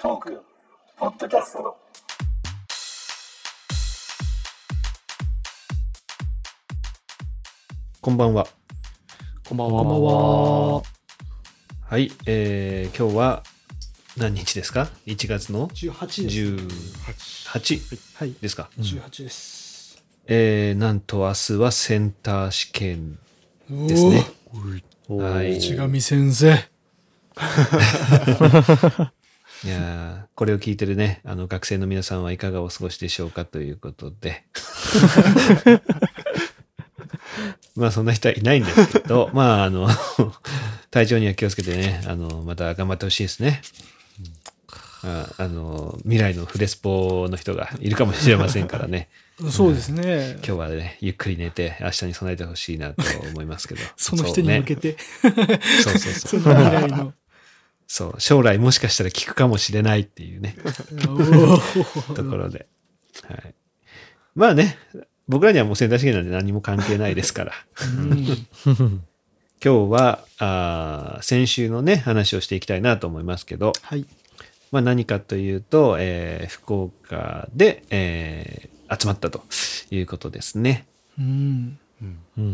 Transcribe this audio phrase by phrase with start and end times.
[0.00, 0.40] トーク
[0.96, 1.76] ポッドキャスト
[8.00, 8.46] こんばんは。
[9.48, 9.82] こんばんは。
[9.82, 10.82] こんばんは。
[11.84, 13.42] はい、えー、今日は
[14.16, 16.36] 何日ですか ?1 月の18です。
[17.48, 18.34] 18はい。
[18.40, 20.04] ですか、18です。
[20.28, 23.18] えー、なんと明日はセンター試験
[23.68, 24.10] ですね。
[24.12, 24.78] はい。
[24.78, 25.60] いおー。
[25.60, 26.68] ちがみ先生。
[29.66, 34.44] やーこれを聞いてるね、あの学生の皆さんはいかがお過ごしでしょうかということで。
[37.74, 39.88] まあそんな人はいないんですけど、まああの、
[40.90, 43.62] 体調には気をつけてね、あの、また頑張ってほしいですね。
[45.04, 49.08] ああの、未来のフレスポの人がいるかもしれませんからね。
[49.50, 50.32] そうですね。
[50.38, 53.80] 今日はね、ゆっくり寝て、明日に備えてほしいなと思いますけど。
[53.96, 56.40] その人に向けて、そう,、そうそうそそう。
[56.40, 57.12] の未来の。
[57.88, 58.20] そう。
[58.20, 60.54] 将来もしかしたら聞くかもしれないっていうね、
[62.14, 62.66] ところで。
[63.26, 63.54] はい。
[64.36, 64.78] まあね、
[65.26, 67.52] 僕らにはもうセンター試験なんで何も関係ないですから。
[67.82, 68.38] うん
[69.60, 74.06] 今日は、あー先週のね、話をしていきたいなと思いますけど、はい。
[74.70, 79.42] まあ何かというと、えー福岡で、えー集まったと
[79.90, 80.86] いうことですね。
[81.18, 81.78] うん。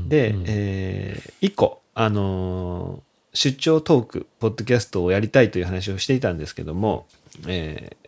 [0.09, 7.07] で、えー一個、あのー出張トーク、ポッドキャストをやりたいという話をしていたんですけども、
[7.47, 8.05] えー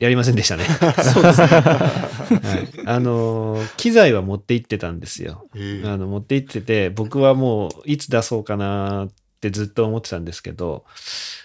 [0.00, 0.64] やりませんでしたね。
[0.64, 1.46] そうですね。
[1.52, 5.46] はい、あのー機材は持って行ってたんですよ。
[5.84, 9.10] あの持って行ってて、僕はもういつ出そうかなっ
[9.42, 10.86] てずっと思ってたんですけど、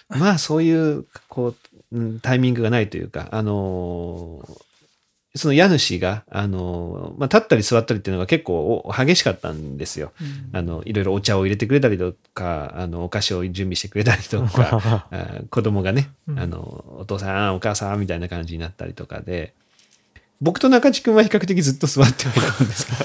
[0.08, 1.48] まあそういう、こ
[1.92, 4.65] う、うんタイミングがないというか、あのー
[5.36, 10.12] その家主が、あのーまあ、立ったり座ったりっていうのが結構お激しかったんですよ。
[10.52, 19.52] あの、いろいろお茶を入れてくれたりとか、あの、お菓子を準備してくれたりとか、 あ子供がね、うんあの、お父さん、お母さんみたいな感じになったりとかで、
[20.40, 23.04] 僕と中地君は比較的ずっと座ってはいたんですけ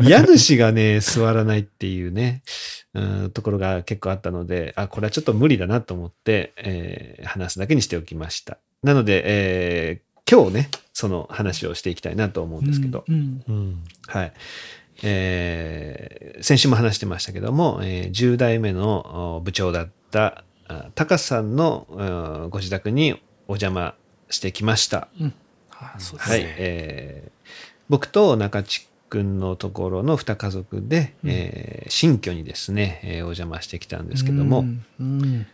[0.00, 2.42] ど、 家主がね、座らないっていうね、
[2.94, 8.58] うん、ところが結構あったので、あ、これはちょっと無理だなと思って、えー話すだけにしておきました。
[8.82, 13.84] なので、えー今日ね、その話をしていきたいなと思うんですけど、うんうん。
[14.06, 14.32] はい。
[15.02, 23.12] えー先週も話してましたけども、えー10代目のお部長だったあタカさんのうんご自宅に
[23.48, 23.94] お邪魔
[24.30, 25.08] してきました。
[26.58, 27.32] えー
[27.88, 34.84] 僕と中地君のところの2家族で、えー新居にですね、えーお邪魔してきたんですけども、うん。
[35.00, 35.46] うん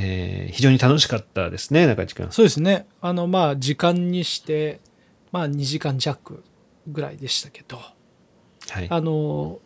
[0.00, 2.28] えー非常に楽しかったですね、中地君。
[2.30, 2.86] そうですね。
[3.00, 4.80] あの、まあ、時間にして、
[5.32, 6.42] まあ、2時間弱
[6.86, 7.78] ぐらいでしたけど、
[8.70, 8.86] はい。
[8.88, 9.58] あの、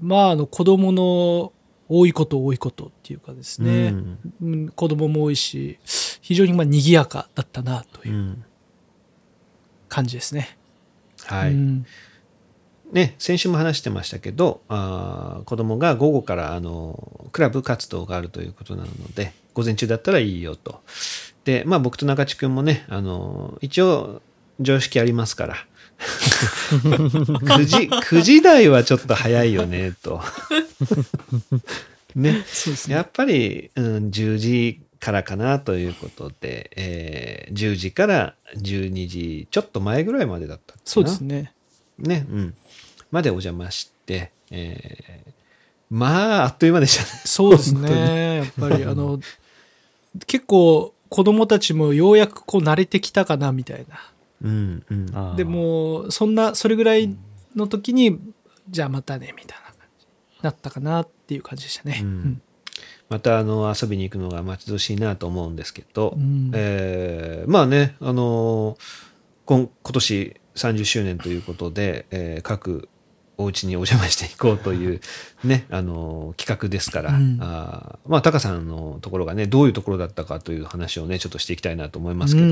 [0.00, 1.52] まあ、あの、子供の
[1.88, 5.78] 多いこと多いことっていうかですね、うんうん子供も多いし、
[6.22, 8.44] 非常にまあ賑やかだったなといううん
[9.88, 10.56] 感じですね。
[11.24, 11.52] はい。
[11.52, 11.86] うん
[12.92, 20.80] ね、先週も話してましたけど、あー子供が午後からあのクラブ活動があるということなので、午前中だったらいいよと。
[21.44, 24.22] で、まあ僕と中地君もね、あの一応
[24.60, 25.56] 常識ありますから。
[25.98, 30.20] 9時、9時台はちょっと早いよね、と。
[32.14, 32.32] ね。
[32.32, 32.44] ね。
[32.88, 41.52] やっぱり、うん、10時からかなということで、えー10時から12時ちょっと前ぐらいまでだったかなそうですね。
[41.98, 42.54] ね、うん。
[43.10, 45.32] までお邪魔して、えー
[45.90, 47.20] まあ、あっという間でしたね。
[47.26, 48.36] そうですね。
[48.36, 49.20] やっぱり、あの、
[50.26, 53.98] 結構子供たちもようやくこう慣れてきたかなみたいな。
[54.42, 55.36] うん、うん。
[55.36, 57.14] で、も、そんな、それぐらい
[57.54, 58.18] の時に、
[58.68, 60.12] じゃあまたね、みたいな感じに
[60.42, 62.00] なったかなっていう感じでしたね。
[62.02, 62.42] うん
[63.08, 68.78] また、あの、遊びに行くのが待ち遠しいなと思うんですけど、うんえーまあね、あの
[69.44, 72.88] 今今年30周年ということで、えー各
[73.38, 75.00] お家にお邪魔していこうという
[75.44, 82.50] ね、あの企画ですから、うんあーまあ、タカさんのところがね、どういうところだったかという話をね、ちょっとしていきたいなと思いますけど、え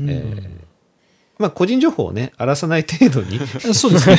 [0.00, 0.48] ー
[1.38, 3.40] まあ、個人情報をね、荒らさない程度に、
[3.74, 4.18] そうですね。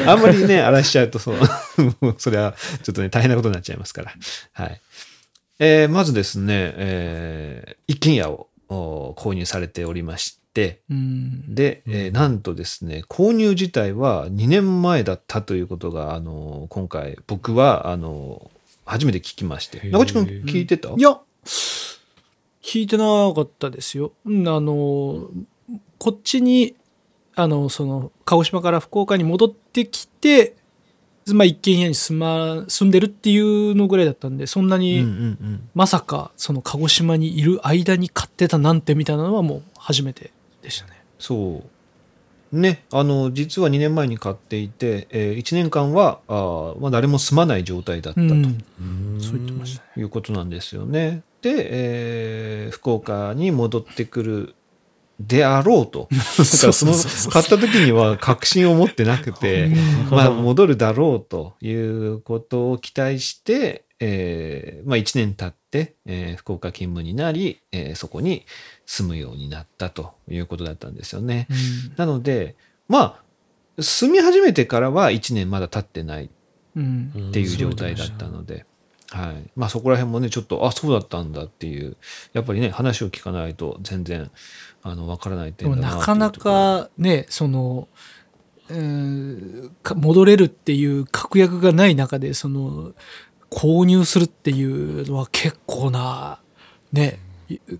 [0.00, 1.36] う んあんまりね、荒らしちゃうと、そう、
[2.18, 4.12] それはちょっとね、大変なことになっちゃいますから。
[4.52, 4.80] はい。
[5.58, 10.45] えーまずですね、えー一軒家をお購入されておりまして、
[10.90, 11.54] うん。
[11.54, 18.50] で、えーなんとですね、購入自体は2年前だったということが、あの、今回、僕は、あの、
[18.84, 19.88] 初めて聞きまして。
[19.90, 20.90] 中地君聞いてた？
[20.90, 21.18] いや、
[22.62, 23.04] 聞いてな
[23.34, 24.12] かったですよ。
[24.24, 25.28] うん、あの、
[25.98, 26.76] こっちに、
[27.34, 30.56] あの、その、鹿児島から福岡に戻ってきて、
[31.34, 35.68] まあ、一軒家に住,、ま、住んでるっていうのぐらいだったんでそんなに、うんうんうん。
[35.74, 40.30] まさかその鹿児島にいる間に買ってたなんてみたいなのはもう初めて
[40.66, 40.92] でしたね。
[41.18, 41.62] そ
[42.52, 42.58] う。
[42.58, 49.88] ね、あの、実は2年前に買っていて、え1年間は、あーまあ、誰も住まない状態だったとうん、うんそう言ってましたね。
[49.96, 51.22] いうことなんですよね。
[51.42, 54.54] で、えー福岡に戻ってくる
[55.20, 56.08] であろうと。
[56.12, 56.92] だからその、
[57.30, 59.70] 買った時には確信を持ってなくて、
[60.10, 68.44] まあ、戻るだろうということを期待して、えーまあ、1年経って、えー福岡勤務になり、えーそこに
[68.86, 71.46] 住むようになったということだったんですよね。
[71.50, 71.52] う
[71.92, 72.56] んなので、
[72.88, 73.20] ま
[73.78, 76.30] あ、住み始めてからは1年まだ経ってない
[76.76, 78.64] うんっていう状態だったので、
[79.10, 79.50] はい。
[79.56, 81.96] まあそこら辺もね、ちょっと、あ、そうだったんだっていう、
[82.32, 84.30] やっぱりね、話を聞かないと全然、
[84.82, 87.88] あの、わからない点だななかなかねその、
[88.68, 92.92] 戻れるっていう確約がない中でその
[93.50, 96.40] 購入するっていうのは結構な
[96.92, 97.20] ね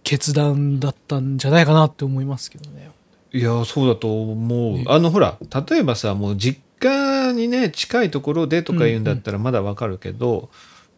[0.03, 2.91] 決断だったんじゃないかなって思いますけどね。
[3.33, 4.73] いや、そうだと思う。
[4.79, 5.37] ねあの、ほら、
[5.69, 10.49] 例えばさ、もう実家にね、近いところでとか言うんだったらまだわかるけど、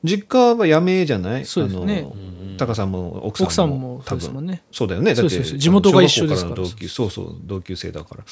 [0.05, 1.45] 実家はやめじゃない？
[1.45, 2.15] そうですねあ
[2.53, 4.63] の、タカさんも奥さんも奥さんもね。
[4.71, 5.15] そうだよね。
[5.15, 8.23] だって、地元が一緒ですから同級そうそう、同級生だから。
[8.23, 8.25] っ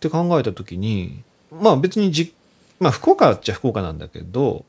[0.00, 2.34] て考えたときに、まあ別にじ、
[2.80, 4.64] まあ福岡っちゃ福岡なんだけど、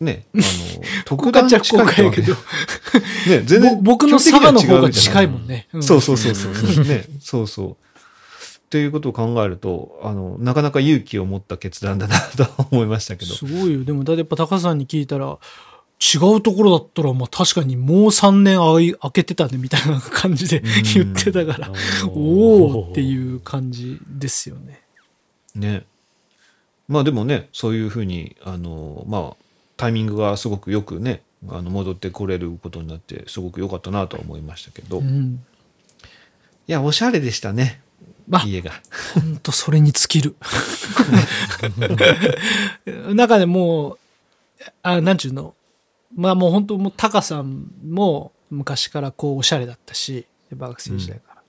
[0.00, 0.44] ね、あの、
[1.04, 5.68] 特段近いとけど、ね、全然ぼ僕の佐賀の方が近いもんね。
[5.72, 5.80] ね。
[5.80, 6.84] んそうそうそうそう。
[6.84, 7.70] ね、 そうそう。
[7.72, 7.76] っ
[8.70, 13.34] ていうことを考えると、あの、なかなか勇気を持った決断だなと思いましたけど。
[13.34, 13.84] すごいよ。
[13.84, 15.38] でも、だってやっぱ高さんに聞いたら、
[16.00, 20.62] 違うところだったら、まあ確かにもう3年空い空けてたねみたいな感じで
[20.94, 21.70] 言ってたから、
[22.14, 24.80] おおっていう感じですよね。
[25.54, 25.84] ね。
[26.88, 29.36] まあでもね、そういうふうに、あの、まあ、
[29.80, 35.42] タイミングがすごくよくね、あの戻ってこれることになって、すごく良かったなとは思いましたけど、いうん。
[36.66, 37.80] や、おしゃれでしたね、
[38.28, 38.72] まあ、家が。
[39.14, 40.36] ほんとそれに尽きる。
[43.14, 43.98] 中でもう、
[44.82, 45.54] あ、なんちゅうの、
[46.14, 51.42] まあもう本当もうタカさんも昔からこうおしゃれだったし、学生時代から。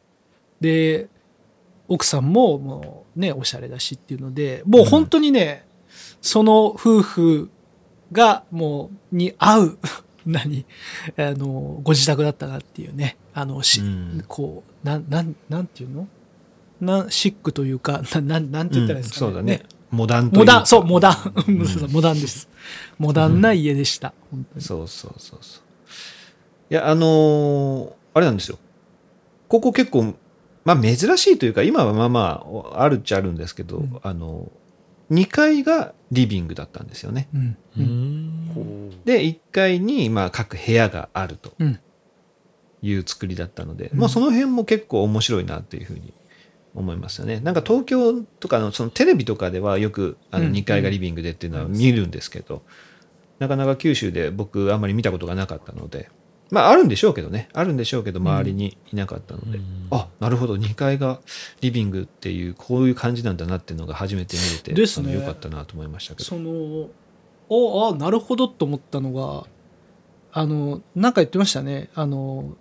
[0.62, 1.10] で、
[1.90, 5.66] 奥さんももうね、おしゃれだしっていうので、もう本当にね、
[6.22, 7.50] その夫婦
[8.12, 9.78] がもう、に合う、
[10.26, 10.66] 何？
[11.18, 13.18] あの、ご自宅だったなっていうね。
[13.34, 16.08] あの、し、うんこう、なん、なん、なんていうの？
[16.80, 19.28] な、シックというか、な、なん、なんて言ったらいいですかね。
[19.28, 19.64] うんそうだね。
[19.92, 21.14] モダンというかモダン、そう、モダン。
[21.16, 22.48] そうそうモダンです。
[22.98, 24.14] モダンな家でした。
[24.32, 25.64] 本当にそうそうそうそう。
[26.70, 28.58] いや、あのーあれなんですよ。
[29.48, 30.16] ここ結構、
[30.64, 34.50] まあ珍しいというか、今はまあまあ、あるっちゃあるんですけど、うんあの、
[35.12, 37.28] 2階がリビングだったんですよね。
[37.78, 38.90] うん。
[39.06, 41.80] で、1階に、まあ各部屋があるとうん
[42.82, 46.14] いう作りだったので、うんまあその辺も結構面白いなっていうふうに
[46.74, 47.40] 思いますよね。
[47.40, 52.64] なんか東京とかのそのテレビとかではよくあのうん2階がリビングでっていうのは見るんですけど、
[53.40, 56.10] なかなか九州で僕あんまり見たことがなかったので、
[56.52, 59.60] まああるんでしょうけどね、あるんでしょうけど周りにいなかったので、
[59.90, 61.22] あ、なるほど、2階が
[61.62, 65.14] リビングっていうこういう感じなんだなっていうのが初めて見れて、ですね。
[65.14, 66.26] よかったなと思いましたけど。
[66.26, 66.90] その、
[67.50, 69.46] おあ、なるほどと思ったのが、
[70.34, 71.90] あの、なんか言ってましたね。
[71.96, 72.56] あの、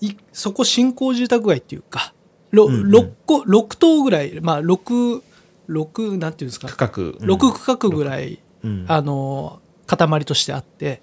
[0.00, 2.14] いそこ新興住宅街っていうか、
[2.50, 2.90] ろうんうん。
[2.90, 5.22] 六個、六棟ぐらい、まあ、六、
[5.66, 7.18] 六、なんていうんですか、区画。
[7.20, 7.26] うん。
[7.26, 8.84] 六区画ぐらい、うん。
[8.88, 11.02] あの、塊としてあって、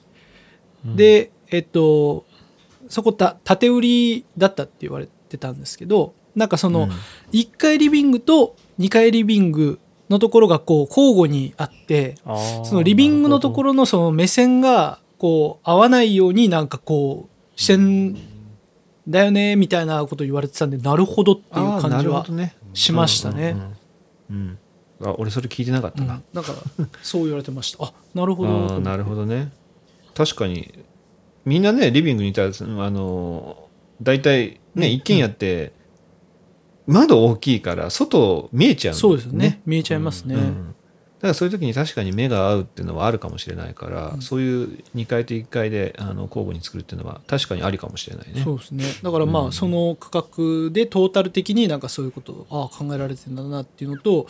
[0.84, 2.26] で、えっと、
[2.90, 6.90] そこた、縦売りだったって言われてたんですけど、なんかその、うん。
[7.32, 12.16] 1階リビングと2階リビングのところがこう交互にあって、
[12.66, 18.18] そのリビングのところのその目線がこう合わないようになんかこうしてん
[19.08, 22.26] だよねみたいなこと言われてたんで、なるほどっていう感じは
[22.74, 23.56] しましたね。
[24.30, 24.58] うん
[25.02, 26.24] あ俺それ聞いてなかったな、うん。
[26.34, 27.84] だからそう言われてました。
[27.84, 28.80] あ、なるほど。
[28.80, 29.52] なるほどね。
[30.14, 30.74] 確かに
[31.46, 33.70] みんなねリビングにいたらあの
[34.02, 35.72] 大体ね、うん一軒家って、
[36.86, 39.62] 窓大きいから外見えちゃうんだそうですね。
[39.66, 40.36] 見えちゃいますね。
[40.36, 40.76] うん
[41.16, 48.84] だからそういう時に確かに目が合うっていうのはあるかもしれないから、うんそういう2階と1階であの交互に作るっていうのは確かにありかもしれないねそうですね。
[49.02, 50.10] だからまあ、うんその区
[50.68, 54.28] 画でトータル的になんかそういうことをああ考えられてんだなっていうのと、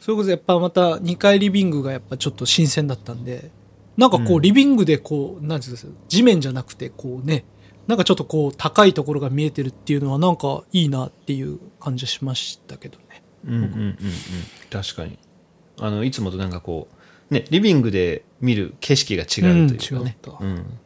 [0.00, 3.50] それこそやっぱまた2階リビングがやっぱちょっと新鮮だったんで、
[3.96, 4.42] なんかこううん。
[4.42, 7.44] リビングでこう、なんていうんですか、地面じゃなくてこうね、
[7.86, 13.22] なんかちょっとこう高いところが見えてるっていうのはなんかいいなっていう感じはしましたけどね。
[13.46, 13.68] うんうんうん。
[13.68, 13.96] うん
[14.70, 15.18] 確かに。
[15.78, 20.16] あのいつもとなんかこうね、リビングで見る景色が違うというかね。
[20.40, 20.78] うんうん。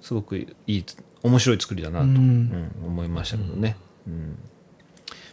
[0.00, 0.84] すごくいい、
[1.22, 2.14] 面白い作りだなと、うん。
[2.14, 3.76] うん思いましたけどね。
[4.06, 4.38] うん。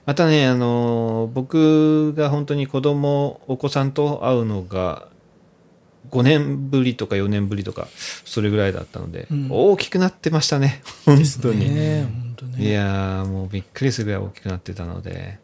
[0.05, 5.09] またね、あのー僕が本当に子供、お子さんと会うのが、
[6.11, 7.87] 5年ぶりとか4年ぶりとか、
[8.25, 10.81] それぐらいだったので、うん大きくなってましたね。
[11.05, 11.73] 本当に。
[11.73, 12.65] ね本当ね。
[12.65, 15.39] いやーもうびっくりするぐらい大きくなってたので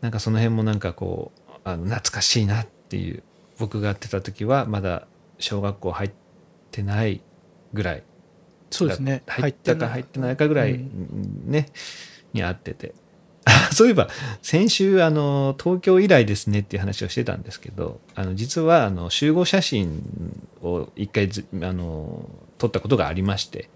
[0.00, 3.22] なんかその辺もなんかこうあの懐かしいなっていう
[3.58, 5.06] 僕がやってた時はまだ
[5.38, 6.10] 小学校入っ
[6.70, 7.20] てない
[7.72, 8.02] ぐらい
[8.70, 9.22] そうですね。
[9.26, 11.66] 入ったか入ってないかぐらい、うんね
[12.32, 13.09] に会っててあ
[13.72, 14.08] そういえば
[14.42, 20.02] 先週あの東京以来ですねっていう話をしてたんですけどあの実はあの集合写真
[20.62, 22.28] を一回ずあの
[22.58, 23.70] 撮ったことがありまして、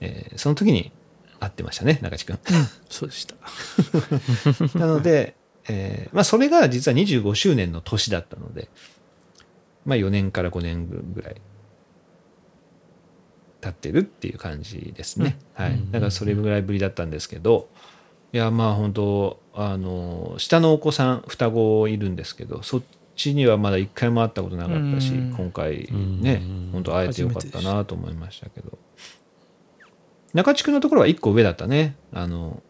[0.00, 0.92] えーその時に
[1.40, 2.38] 会ってましたね中地君。
[2.50, 3.34] うんそうでした。
[4.78, 5.34] なので、
[5.68, 8.68] えーまあ、それが実は25周年の年だったので、
[9.86, 11.36] まあ、4年から5年ぐらい
[13.60, 15.38] 経ってるっていう感じですね。
[15.54, 15.80] はい。
[15.90, 17.68] だからそれぐらいぶりだったんですけど、
[18.32, 22.82] いや、まあ本当、あの、下のお子さん、双子いるんですけど、そっ
[23.16, 25.34] ちにはまだ一回も会ったことなかったし、うん。
[25.36, 25.88] 今回
[26.20, 28.78] ねうん、本当会えてよかったなと思いましたけど。
[30.32, 31.96] 中地区のところは1個上だったね。
[32.12, 32.62] あの、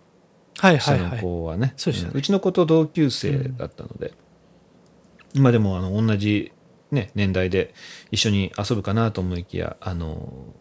[0.55, 1.01] 下のはいはい。
[1.11, 1.21] はい。
[1.21, 1.75] 子はね、
[2.15, 4.15] うちの子と同級生だったので、
[5.35, 6.53] 今でもあの同じ、
[6.91, 7.75] ね、年代で
[8.11, 10.55] 一緒に遊ぶかなと思いきやあの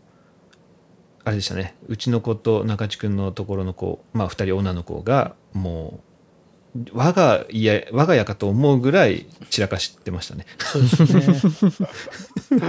[1.23, 1.75] あれでしたね。
[1.87, 5.99] うちの子と中地君のところの子まあ2人女の子がも
[6.75, 10.45] う我が家我が家かと思うぐらい散らかしてましたね。
[10.59, 11.81] そうですね。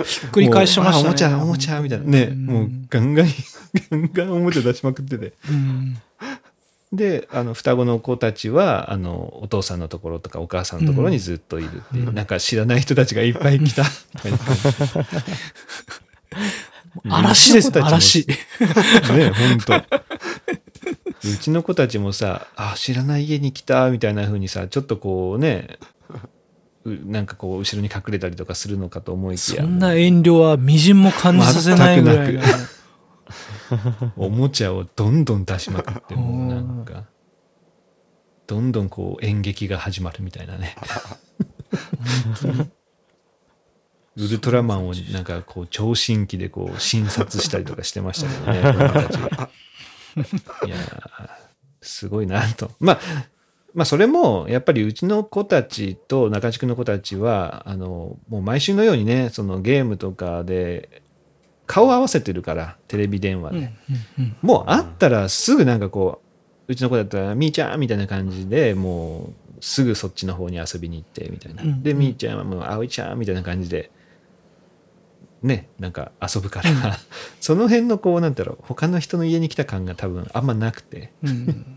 [0.04, 1.08] ひっくり返しましたね。
[1.08, 2.04] おもちゃおもちゃみたいな。
[2.04, 2.46] ね、うん。
[2.46, 3.26] もうガンガン
[3.90, 5.34] ガンガンおもちゃ出しまくってて。
[5.48, 5.96] うん。
[6.92, 13.84] であの双子の子たちはあのお父さんのところとかお母さんのところにずっといるっていう、なんか知らない人たちがいっぱい来た。
[13.84, 14.44] とか言って
[17.08, 17.70] 嵐です。
[17.74, 18.26] 嵐。
[18.26, 18.36] ね
[19.30, 19.76] 本当。
[21.22, 25.78] うちの子たちもさあ知らない家に来たみたいな風にさちょっとこうね
[26.84, 29.62] うなんかこう後ろに隠れたりとかするのかと思いきや。
[29.62, 32.40] そんな遠慮はみじんも感じさせないぐらいの。
[34.16, 37.04] おもちゃをどんどん出しまくってもうなんか。
[38.46, 40.74] どんどんこう演劇が始まるみたいなね
[44.20, 49.48] ウルトラマンをなんかこう聴診器でこう診察したりとかしてましたけどね
[50.66, 51.28] いやー
[51.80, 52.70] すごいなと。
[52.80, 53.00] まあ
[53.72, 61.02] まあそれもやっぱりうちの子たちと中地区の子たちはあのもう毎週のようにねそのゲームとかで
[61.66, 63.70] 顔合わせてるからテレビ電話で、うんうん
[64.18, 64.36] うん。
[64.42, 66.20] もう会ったらすぐなんかこ
[66.68, 71.82] ううちの子だったら「みーちゃん」みたいな感じでもうすぐそっちの方に遊びに行ってみたいな、うん。
[71.82, 73.90] でみーちゃんはもう「あおいちゃん」みたいな感じで
[75.42, 76.98] ねなんか遊ぶから、
[77.40, 81.12] その辺のこうなんだろう他の人の家に来た感が多分あんまなくて。
[81.22, 81.76] うん。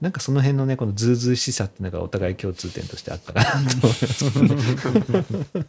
[0.00, 5.66] なんかその辺のねこのズうずうしさってなんかお互い共通点としてあったかなと思います。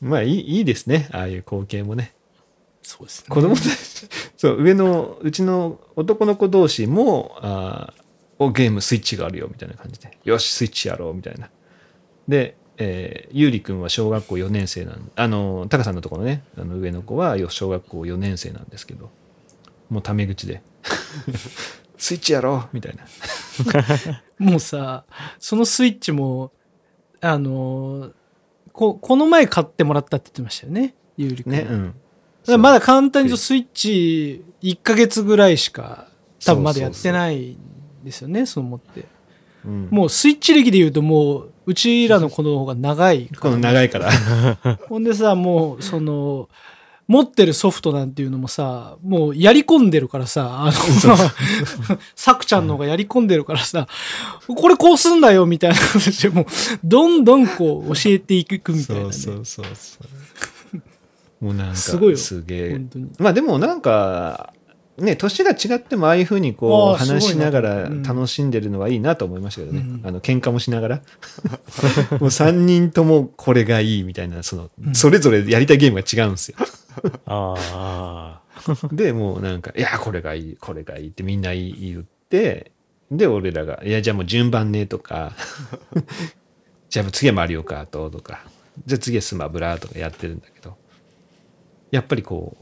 [0.00, 1.08] まあいいいいですね。
[1.12, 2.14] ああいう光景もね。
[2.86, 3.26] そうですね。
[3.28, 3.68] 子供たち、
[4.36, 8.02] そう、上の、うちの男の子同士も、あー
[8.38, 11.50] おゲームスイッチがあるよ、みたいな感じで、よし、スイッチやろう、みたいな。
[12.28, 19.10] で、えーゆうりくんは小学校4年生なんあの、タカさんのところね、あの上の子はよ小学校4年生なんですけど、
[19.88, 20.62] もうタメ口で、
[21.96, 23.04] スイッチやろう、みたいな。
[24.38, 25.04] もうさ、
[25.38, 26.52] そのスイッチも、
[27.20, 28.12] あの、
[28.72, 31.52] ここの前買ってもらったって言ってましたよね、ゆうりくん。
[31.52, 31.94] ね、うん。
[32.46, 36.08] だまだ簡単にとスイッチ1ヶ月ぐらいしか
[36.44, 39.06] 多分まだやってないんですよね、そう思って。
[39.64, 43.60] うん、もうスイッチ歴で言うともう、うちらの子の方が長いかこのら。
[43.60, 44.10] 長いから。
[44.88, 46.48] ほんでさ、もう、その、
[47.08, 50.72] 持ってるソフトなんていうのもさ、もうやり込んでるからさ、あの、
[52.16, 53.86] さくちゃんの方がやり込んでるからさ、
[54.48, 56.46] これこうすんだよみたいな形で、もう、
[56.82, 59.12] どんどんこう教えていくみたいな、ね。
[59.12, 61.44] そうそうそうそう。
[61.44, 62.80] もうなんか、すごいよすげえ。
[63.18, 64.52] まあでもなんか、
[64.98, 69.80] ね、年が違ってもああいうふうにこう話しながらうん楽しんでるのはいいなと思いましたけどね。
[69.80, 70.96] うんあの、喧嘩もしながら。
[72.18, 76.56] もう3人ともこれがいいみたいな、その、うんそれぞれやりたいゲームが違うんですよ。
[77.26, 78.40] ああ。
[78.92, 82.72] で、もうなんか、いや、これがいい、これがいいってみんな言って、
[83.10, 85.32] で、俺らが、いや、じゃあもう順番ねとか、
[86.88, 88.44] じゃあ次はマリオカートとか、
[88.86, 90.76] じゃあ次はスマブラとかやってるんだけど、
[91.90, 92.56] やっぱりこ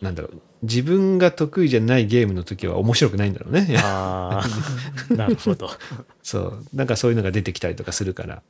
[0.00, 3.76] う、なんだろう、自分が得意じゃないゲームの時は面白くないんだろうね。
[3.78, 4.42] あ
[5.10, 5.70] あ、 なるほど。
[6.22, 6.64] そう。
[6.74, 8.42] なんかそういうのが出てきたりとかするから。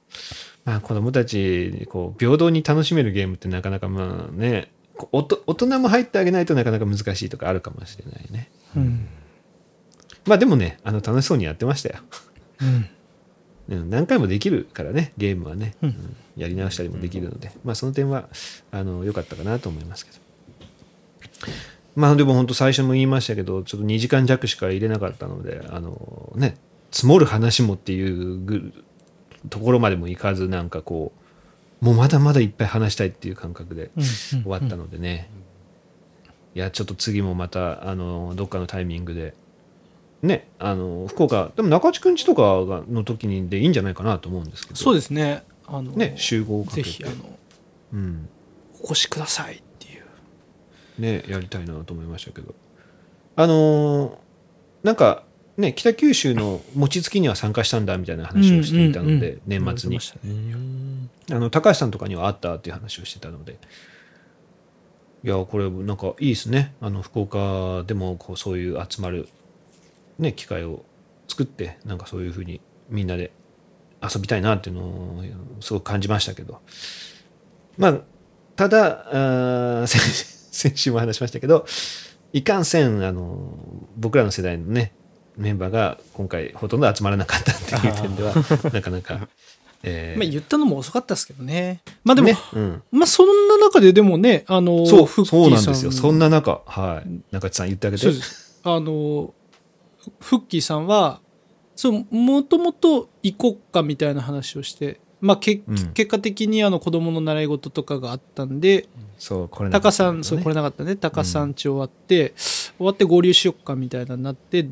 [0.65, 4.71] まあ子供たちにこう、平等に楽しめるゲームってなかなかまあね、
[5.13, 8.51] おと大人も入ってあげないとなかなか難しいとかあるかもしれないね。
[8.77, 9.07] うん
[10.27, 11.97] まあでもね、あの楽しそうにやってましたよ。
[12.61, 12.89] うん
[13.71, 18.29] うん何回もできるからね、ゲームはね、うんうんやり直したりもできるので、まあその点は、
[18.71, 20.19] あの、良かったかなと思いますけど。
[21.99, 26.55] まあでも本当最初も言いましたけど、ちょっと2時間弱しか入れなかったので、あのね、
[26.93, 28.73] 積もる話もっていうぐ
[29.51, 31.11] ところまでもいかず、なんかこ
[31.83, 35.29] う、もうまだまだいっぱい話したいっていう感覚でうん終わったのでね、
[36.55, 39.35] いや、ちょっと次もまた、あの、どっかのタイミングで、
[40.23, 45.43] ね、あの、福岡、でも中地くんちとかがの時にでいいんじゃないかなと思うんですけど、そうですね。
[45.67, 47.15] あのね、集合をかけてぜひあの
[47.93, 48.29] うん、
[48.83, 49.63] お越しください
[50.99, 52.55] ね、やりたいなと思いましたけど。
[53.37, 54.29] あのー
[54.83, 55.25] なんか、
[55.57, 59.99] ね、北九州の餅つきには参加したんだみたいな話をしていたので、年末に。
[61.31, 63.59] あの高橋さんとかにはあったっていう話をしてたので。
[65.25, 66.75] いやこれなんかいいですね。
[66.81, 69.29] あの福岡でもこうそういう集まる、
[70.19, 70.85] ね、機会を
[71.27, 73.33] 作ってなんかそういうふうにみんなで
[74.01, 75.25] 遊びたいなっていうのを
[75.61, 76.61] すごく感じましたけど。
[77.77, 78.01] まあ
[78.55, 81.65] ただあー先先週も話しましたけど
[82.33, 83.57] いかんせんあの
[83.97, 84.93] 僕らの世代のね
[85.37, 88.35] メンバーが今回ほとんど集まらなかったっていう点では
[88.73, 89.29] なかなか、
[89.85, 95.93] えーまあ言ったのも遅かったですけどねまあでも、ねうん、まあそんな中ででもねあのそう、そうなんですよ。
[95.93, 97.35] そんな中、はい。
[97.35, 98.07] 中地さん言ってあげて。
[98.65, 99.33] あの
[100.21, 101.21] フッキーさんは
[101.77, 110.55] そうもともと行こっかみたいな話をして、まあ、けうん結果的にあの子供の習い事とかがあったんで、そう、これタカさん、そう、これ。
[110.55, 110.97] れなかったね。
[110.97, 114.67] タカさんち終わって、終わって合流しよっかみたいなになって、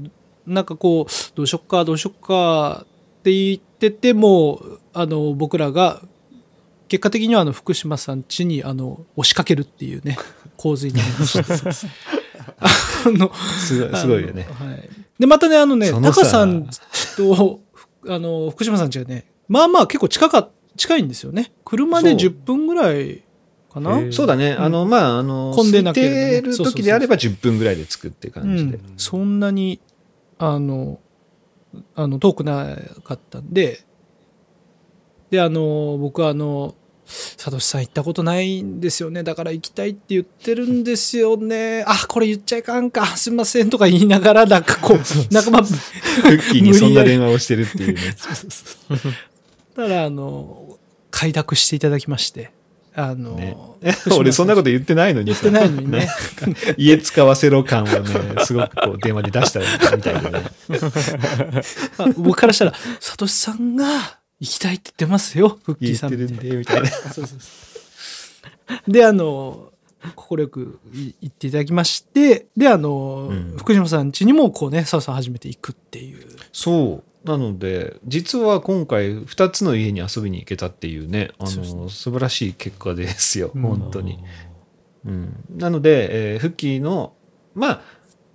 [0.46, 4.62] なんかこう、どうしよっか、どうしよっかって言ってても、
[4.94, 6.00] あの、僕らが、
[6.88, 10.16] 結果的にはあの、福島さん家に、あの、押しかけるっていうね、
[10.56, 11.90] 洪水になりました。
[13.08, 14.46] あの、すごい、すごいよね。
[14.52, 14.88] はい。
[15.18, 16.68] で、またね、あのね、そのさん
[17.16, 21.52] と、ふあの、福島さん家がね、まあまあ結構近か、近いんですよね。
[21.64, 22.18] 車でそう。
[22.18, 23.22] 10分ぐらい
[23.72, 24.12] かな。
[24.12, 24.52] そうだね。
[24.52, 26.40] あの、まあ、あの、混んでなければね。
[26.42, 28.76] る時であれば10分ぐらいで着くって感じで。
[28.76, 29.80] うん、そんなに
[30.38, 31.00] あの
[31.94, 33.80] あの遠くなかったんで。
[35.30, 39.24] であの僕はあの「サトシさん行ったことないんですよね。
[39.24, 41.84] だから行きたいって言ってるんですよね。
[41.86, 43.06] あこれ言っちゃいかんか。
[43.16, 44.98] すいません」とか言いながらなんかこう
[45.34, 45.68] なんかまあク
[46.28, 48.00] ッキーにそんな電話をしてるっていうね。
[49.76, 50.78] だからあの
[51.10, 52.50] 快諾していただきまして
[52.98, 53.56] あの、ね。
[54.18, 55.42] 俺そんなこと言ってないのにさ。
[55.42, 56.08] 言ってないのにね。
[56.78, 57.92] 家使わせろ感をね、
[58.44, 60.42] すごくこう電話で出したみたいでね。
[61.98, 66.88] まあ僕からしたら「サトシさんが行きたいって言ってますよフッキー言っさん」みたいなてるんで、みたいな。
[66.88, 67.36] そうそうそ
[68.88, 68.90] う。
[68.90, 69.72] であの
[70.14, 73.54] 快くい言っていただきましてであの、うん。
[73.58, 76.24] 福島さん家にもこうね澤さん初めて行くっていう。
[76.50, 77.15] そう。
[77.26, 84.18] なので、実は今回2つの家に遊びに行けたっていうね、あの、素晴らしい結果ですよ、うん本当に。
[85.04, 87.14] うん、なので、えーフッキーの、
[87.54, 87.80] まあ、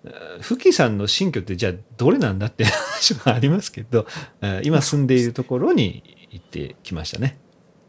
[0.05, 4.05] えーフッキーさんの新居ってじゃあどれなんだって話もありますけど、
[4.41, 7.37] えー今住んでいるところに行ってきましたね。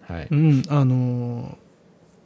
[0.02, 0.28] はい。
[0.30, 1.58] うんあの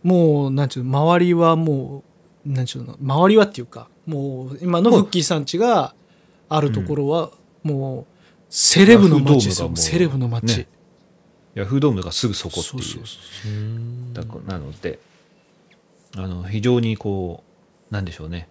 [0.03, 2.05] もうなんちゅうの周りはも
[2.47, 5.95] うなんちゅうの周りはっていうかもう今のフッキーさん家が
[6.49, 7.31] あるところは
[7.63, 8.16] もう
[8.49, 10.69] セレブの街ですヤフードームがもうよセレブの街、ね
[11.57, 14.47] ヤフードームがすぐそこっていう。
[14.47, 14.99] なので、
[16.15, 17.43] あの、非常にこ
[17.91, 18.47] う、なんでしょうね。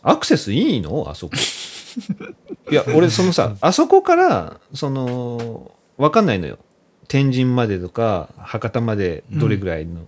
[0.00, 1.04] アクセスいいの？
[1.10, 1.34] あそこ。
[2.72, 6.58] いや、俺、そのさ、あそこから、その、わかんないのよ。
[7.08, 10.00] 天神までとか、博多までどれぐらいの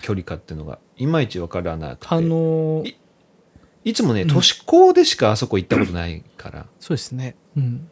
[0.00, 2.14] 距離かっていうのが、いまいちわからなくて。
[2.14, 2.96] あのい
[3.84, 7.88] いつもね、うん都市高でしかあそこ行ったことないから、そうですねうん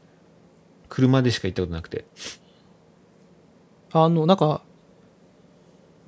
[0.88, 2.04] 車でしか行ったことなくて。
[3.92, 4.62] あのなんか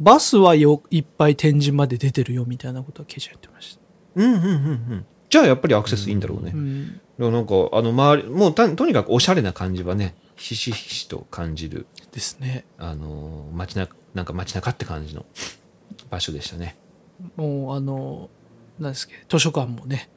[0.00, 3.80] バスはよいっぱい天神まで出てるよみたいなことはケイちゃん言ってました、
[4.16, 4.50] うんうんうんう
[4.96, 5.06] ん。
[5.28, 6.52] じゃあやっぱりアクセスいいんだろうね。
[6.54, 15.26] うん、でもなんか、あの、周り、もうたとにかくおしゃれな感じはね、ひしひしと感じる、ですねあのー、街中、なんか街中って感じの
[16.10, 16.76] 場所でしたね。
[17.36, 18.30] もうあの
[18.78, 20.10] なんですっけ図書館もね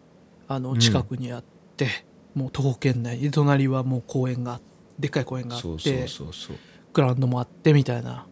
[0.48, 1.44] あの近くにあっ
[1.78, 1.88] て、
[2.36, 4.60] もう徒歩圏内で隣はもう公園が
[5.00, 6.58] でっかい公園があってそうそうそうそう。
[6.94, 8.28] グラウンドもあってみたいな。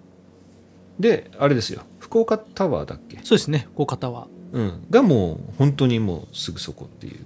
[1.00, 1.84] であれですよ。
[2.00, 3.20] 福岡タワーだっけ？
[3.24, 4.28] そうですね福岡タワー。
[4.52, 7.26] うん、がもう本当にもうすぐそこっていう。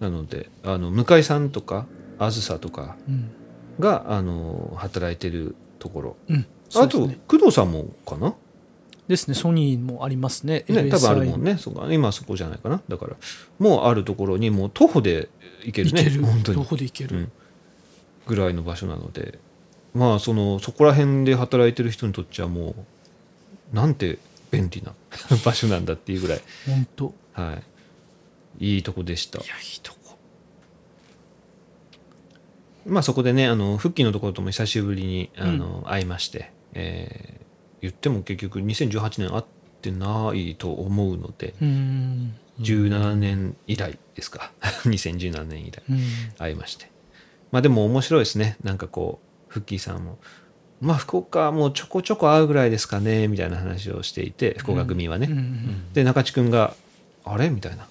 [0.00, 1.86] なのであの向井さんとか
[2.18, 3.30] あずさとかうん、
[3.78, 8.34] があの働いてるところ、うん、あと、工藤さんもかな？
[9.10, 9.34] ですね。
[9.34, 10.64] ソニーもありますね。
[10.68, 11.58] ね LSI 多分あるもんね。
[11.58, 11.92] そうか。
[11.92, 12.80] 今そこじゃないかな。
[12.88, 13.16] だから
[13.58, 15.28] もうあるところにもう徒歩で
[15.64, 16.04] 行けるね。
[16.04, 16.20] る。
[16.20, 16.64] ど本当に。
[16.64, 17.32] こで行ける、うん。
[18.28, 19.40] ぐらいの場所なので。
[19.94, 22.76] まあそのそこら辺で働いてる人にとっちゃも
[23.72, 24.20] うなんて
[24.52, 24.94] 便利な
[25.44, 26.40] 場所なんだっていうぐらい。
[26.66, 27.14] 本当。
[27.32, 27.60] は
[28.60, 28.74] い。
[28.76, 29.40] いいとこでした。
[29.40, 30.16] いやいいとこ。
[32.86, 37.49] まあそこでねあのフッキーのところとも久しぶりにあの、会いまして、えー
[37.80, 39.44] 言っても結局2018年会っ
[39.82, 42.34] てないと思うのでうん。
[42.60, 44.52] 17年以来ですか。
[44.84, 45.98] 2017年以来うん。
[46.38, 46.90] 会いまして。
[47.52, 48.56] まあでも面白いですね。
[48.62, 50.18] なんかこうフッキーさんも。
[50.80, 55.28] まあ福岡はもうちょこちょこ会うぐらいですかねみたいな話をしていて福岡組はね、
[55.92, 56.74] で中地君が
[57.24, 57.86] 「あれ?」みたいな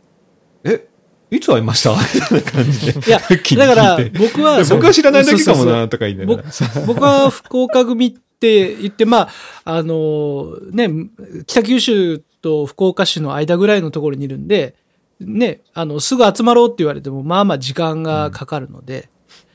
[0.64, 0.86] 「え？
[1.30, 1.92] いつ会いました?
[1.96, 3.08] 」みたいな感じで。
[3.08, 6.42] いやだから僕は僕は知らないだけかもなとか言いながら。
[6.42, 9.28] 僕僕は福岡組って言って、まあ、
[9.64, 10.90] あの、ね、
[11.46, 14.74] 北九州と福岡市の間ぐらいのところにいるんで、
[15.20, 19.08] ね、あの、すぐ集まろうって言われても、まあまあ時間がかかるので、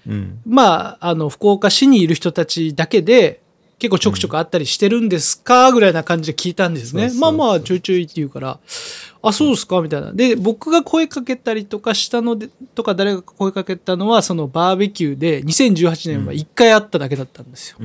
[0.07, 0.39] うん。
[0.45, 3.41] まあ、あの、福岡市にいる人たちだけで、
[3.77, 7.11] 結構ちょくちょくあったりしてるんですかぐらいな感じで聞いたんですね。
[7.19, 8.59] まあまあ、ちょいちょいって言うから、
[9.27, 9.81] あ、そうですか？
[9.81, 10.11] みたいな。
[10.11, 17.77] で、僕が声かけたりとかしたので、とか誰が声かけたのは、そのバーベキューで、2018年は1回あっただけだったんですよ。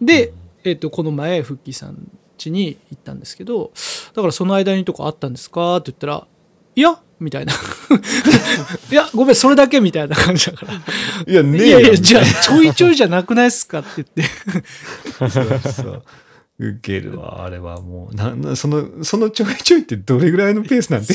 [0.00, 0.32] で、
[0.64, 3.72] えっ、と、この前、フッキーさん家に行ったんですけど、
[4.14, 5.76] だからその間にとかあったんですか？
[5.76, 6.26] って言ったら、
[6.76, 7.52] いやみたいな。
[8.92, 10.72] いや、ごめん、それだけみたいな感じだから。
[11.26, 13.80] いやねいやいや、じゃあ、ちょいちょいじゃなくないっすか？
[13.80, 14.22] って言って。
[15.28, 16.02] そうそう
[16.58, 18.14] ウケるわあれはもう。
[18.14, 21.14] ななそのそのちょいちょいってどれぐらいのペースなんて、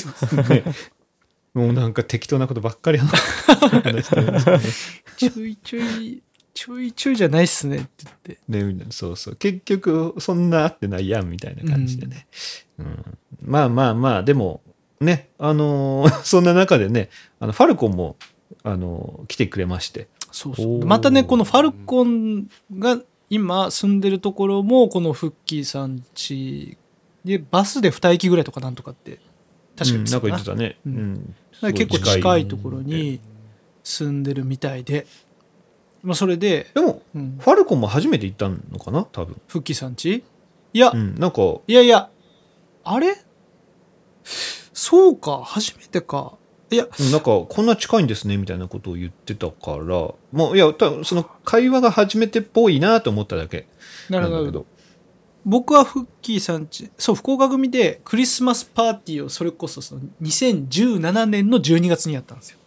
[0.53, 0.63] ね、
[1.53, 4.59] もうなんか適当なことばっかり話してるんですよね。
[5.17, 7.87] ちょいちょい、ちょいちょいじゃないっすねって
[8.27, 8.73] 言って。
[8.75, 9.35] ねそうそう。
[9.35, 12.27] 結局そんな合ってないやんみたいな感じでね、
[12.79, 13.17] うん。
[13.41, 14.61] まあまあまあでも
[15.01, 17.09] ねあのー そんな中でね
[17.41, 18.15] あのファルコンも
[18.63, 20.07] あのー来てくれまして。
[20.31, 20.85] そうそう。
[20.85, 22.47] またね、このファルコン
[22.79, 26.77] が今住んでるところも、このフッキーさん家
[27.25, 29.19] で、バスで2駅ぐらいとかなんとかって、
[29.75, 31.35] 確かにうんなんか言ってたね、ううん。
[31.73, 33.19] 結構近いところに
[33.83, 35.07] 住んでるみたいで、
[36.03, 39.05] まあ、それで、でもうん、ファルコンも初めて行ったのかな？
[39.05, 39.39] 多分。
[39.47, 40.23] フッキーさんち
[40.73, 41.41] いや、うんなんか。
[41.65, 42.09] いやいや、
[42.83, 43.15] あれ？
[44.25, 46.33] そうか、初めてか。
[46.73, 53.67] いや、なんかこんな近いんですねみたいなことを言ってたからまあいや多分その会話が初めてっぽいなと思っただけ
[54.09, 54.65] なるほど
[55.45, 62.57] 僕はフッキーさんち、そう、福岡組でクリスマスパーティーをそれこそその2017年の12月にやったんですよ。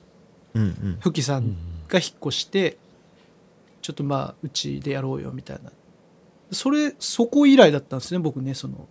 [0.55, 1.57] うんうんフッキーさん
[1.89, 2.77] が引っ越して、
[3.81, 5.71] ちょっとまあ、うちでやろうよみたいな。
[6.51, 8.89] それ、そこ以来だったんですね、僕ね、その、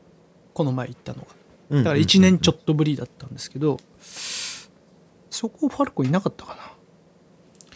[0.53, 1.27] この前行ったのが。
[1.69, 3.79] うんだから1年ちょっっとぶりだったんですけど、
[5.35, 6.61] そこファルコンいなかったかな。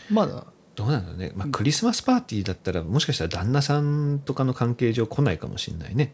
[0.10, 0.46] まだ、
[0.76, 6.14] とどうなんだろうね、まあ、クリスマスパーティーだったらもしかしたら旦那さんとかの関係上来ないかもしれないね。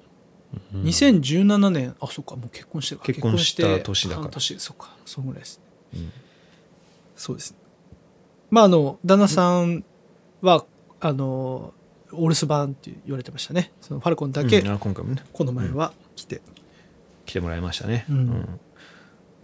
[0.74, 0.84] うん。
[0.84, 4.22] 2017年、あ、そっか、もう結婚して結婚した年だから。
[4.24, 5.62] 半年、そっか、そのぐらいです。
[5.94, 6.12] うん。
[7.16, 7.58] そうですね。
[8.50, 9.84] まあ、あの、旦那さん
[10.42, 10.66] は、
[11.00, 11.74] あの、
[12.12, 13.72] お留守番って言われてましたね。
[13.82, 14.62] そのファルコンだけ。
[14.62, 15.24] うん、あ今回もね。
[15.32, 16.42] この前は来て。
[17.26, 18.60] 来てもらいましたね、うん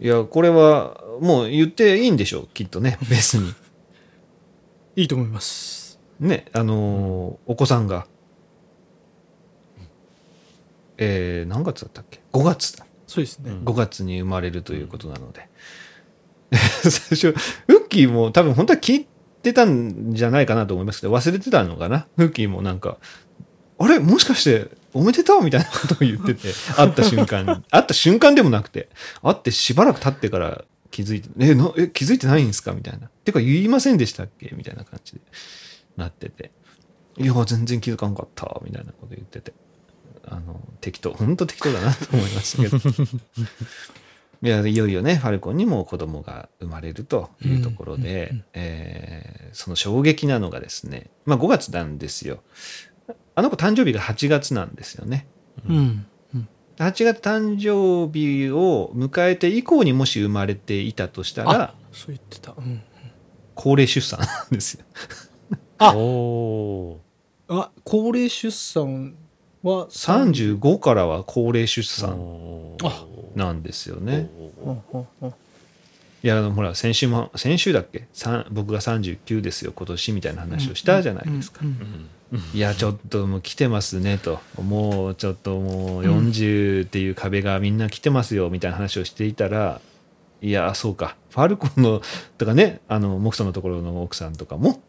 [0.02, 3.54] いやこれはもう言っていいんでしょうきっとね 別に。
[4.96, 6.00] いいと思います。
[6.18, 8.08] ねあのーお子さんが。
[10.98, 12.84] えー、何月だったっけ？5月だ。
[13.06, 13.52] そうですね。
[13.52, 13.64] うん。
[13.64, 15.48] 5月に生まれるということなので、
[16.52, 17.36] 最初フ
[17.84, 19.06] ッキーも多分本当は聞い
[19.42, 22.08] てたんじゃないかなと思いますけど忘れてたのかな？
[22.16, 22.98] フッキーもなんか
[23.78, 24.00] あれ？
[24.00, 27.62] もしかしておめでとうみたいなことを言ってて会った瞬間に。
[27.70, 28.88] 会った瞬間でもなくて
[29.22, 33.08] 会ってしばらく経ってから気づいてえなえ気づいてないんですかみたいな。
[33.24, 34.52] てか言いませんでしたっけ？
[34.56, 35.20] みたいな感じで
[35.96, 36.50] なってて。
[37.18, 39.52] いや全然気づかんかったみたいなこと言ってて。
[40.24, 42.78] あの適当本当適当だなと思いましたけど。
[44.44, 48.34] いやいよいよねファルコンにも子供が生まれるというところで、
[49.52, 52.42] その衝撃なのがですね、まあ、5月なんですよ
[53.34, 55.26] あの子誕生日が8月なんですよね。
[55.68, 56.06] うん。
[56.34, 56.48] うん。
[56.76, 62.54] 8月誕生日を迎えて以降にもし生まれていたとしたあら、そう言ってた。
[62.56, 62.82] うん。
[63.54, 64.84] 高齢出産なんですよ。
[65.78, 65.94] あ。
[65.96, 66.98] おー。
[67.48, 69.14] あ、高齢出産
[69.62, 74.30] は35からは高齢出産あなんですよね。
[74.64, 75.28] うんうんうん。
[75.28, 78.06] いや、あのほら、先週も、先週だっけ？
[78.50, 81.60] 僕が39ですよ、今年みたいな話をしたじゃないですか。
[81.62, 82.08] うん
[82.54, 84.40] いや、ちょっともう来てますねと。
[84.62, 89.80] もうちょっともう40っていう壁がみんな来てますよみたいな話をしていたら、
[90.40, 91.16] いや、そうか。
[91.30, 92.00] ファルコンの、
[92.38, 94.80] とかね、あの、モクソのところの奥さんとかも、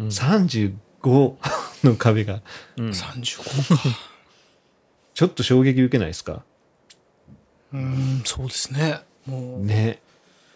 [0.00, 0.72] 35
[1.84, 2.42] の壁が、
[2.76, 3.82] うん35か
[5.14, 6.42] ちょっと衝撃受けないですか？
[7.72, 10.00] うんそうですねもうね。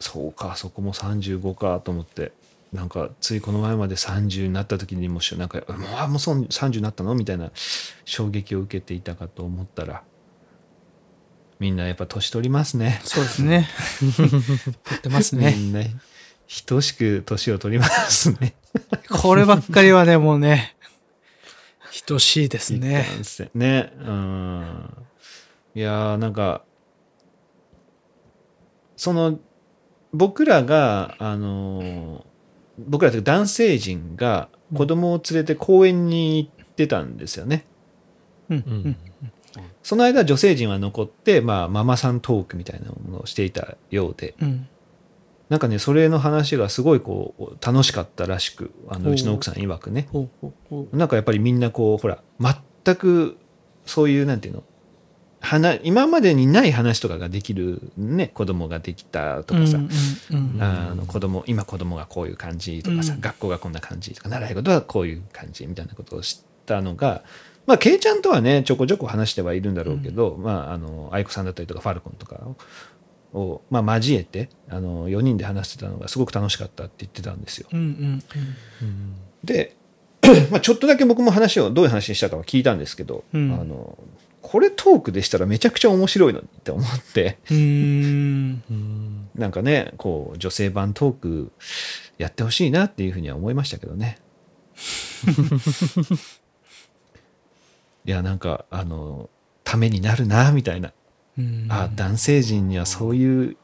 [0.00, 2.32] そうか、そこも35かと思って。
[2.72, 7.14] なんか、ついこの前まで30になった時にもし、なんか、もう、あもうそん30になったの？
[7.14, 7.50] みたいな
[8.04, 10.02] 衝撃を受けていたかと思ったら、
[11.58, 13.00] みんなやっぱ年取りますね。
[13.04, 13.68] そうですね
[14.84, 15.80] 撮ってますね みんな、
[16.66, 18.54] 等しく年を取りますね。
[19.08, 20.76] こればっかりはねもうね
[22.06, 23.06] 等しいですね
[23.54, 23.92] ね。
[23.98, 24.90] うん。
[25.74, 26.62] いやー、なんか、
[28.96, 29.38] その、
[30.12, 32.35] 僕らが、あのー
[32.78, 37.66] 僕らというか男性陣が子供を連れて公園に行ってたんですよね。
[38.50, 38.56] うん。
[38.56, 38.96] うん。
[39.82, 44.68] その間女性陣は残って、まあ、ママさんトークみたいなものをしていたようで、うん。
[45.48, 49.12] なんかね、それの話がすごいこう、楽しかったらしく、あの、おう。
[49.14, 50.08] うちの奥さん曰くね。
[50.92, 53.36] なんかやっぱりみんなこう、ほら、全く、
[53.84, 54.66] そういう、なんていうの、話、
[55.84, 59.88] 今までにない話とかができるね、子供ができたとかさ、うん
[60.30, 63.20] うんうんあの子供、今子供がこういう感じとかさ、うん。
[63.20, 67.22] 学校がこんな感じとか、習い事はこういう感じみたいなことを知ったのが、
[67.66, 72.36] まあ、ケイちゃんとはね、ちょこちょこ話してはいるんだろうけど、まあ、あの、愛子さんだったりとか、ファルコンとか
[73.32, 77.68] を、をまあ、交えて、あの、4人で話してたのがすごく楽しかったって言ってたんですよ。
[77.72, 78.22] うん。
[78.80, 79.14] うん。
[79.44, 79.76] で、
[80.50, 83.52] まあ、ちょっとだけ僕も話をどういう話にしたかは聞いたんですけど、うん。
[83.52, 83.98] あの
[84.48, 87.36] これトークでしたらめちゃくちゃ面白いのにって思って。
[89.34, 91.52] なんかねこう女性版トーク
[92.16, 94.18] やってほしいなっていうふうには思いましたけどね。
[98.04, 99.28] いやなんかあの
[99.64, 100.92] ためになるなみたいな、
[101.36, 101.66] うん。
[101.68, 103.56] あ男性陣にはそういう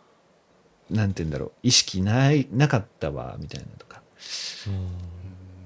[0.91, 4.03] なんて言うんだろう意識ないなかったわみたいなとか。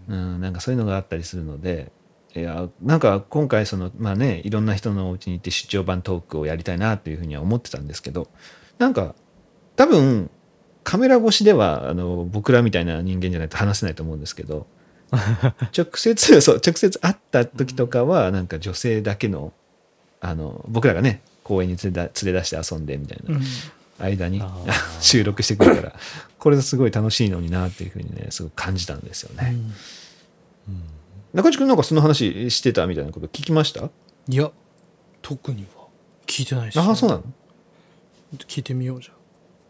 [0.09, 1.90] うん、なんかそういうのがあったりするので、
[2.37, 8.29] いや、なんか今回その、まあね、いろんな人のお家に行って出張版トークをやりたいなというふうには思ってたんですけど、
[8.79, 9.14] なんか
[9.77, 10.31] 多分
[10.85, 14.66] カメラ越しではあの僕らみたいな人間じゃないと話せないと思うんですけど、
[15.77, 19.53] 直接、そう、直接会った時とかはなんか女性だけの、
[20.20, 23.42] あの、僕らがね、公園に連れだ連れ出して遊んでみたいなうん。
[23.99, 24.42] 間に
[25.01, 25.94] 収録してくるから、
[26.38, 29.57] これすごい楽しいのになっていうふうにね、すごく感じたんですよね。
[31.37, 33.90] 中地君なんかその話してたみたいなこと聞きました？
[34.29, 34.51] いや
[35.22, 35.87] 特には。
[36.27, 37.22] 聞いてないですああそうなの？
[38.37, 39.12] 聞いてみようじゃ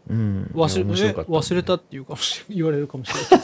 [0.09, 0.49] うん。
[0.53, 3.43] あ忘れ忘れたって言うかもしれ言われるかもしれな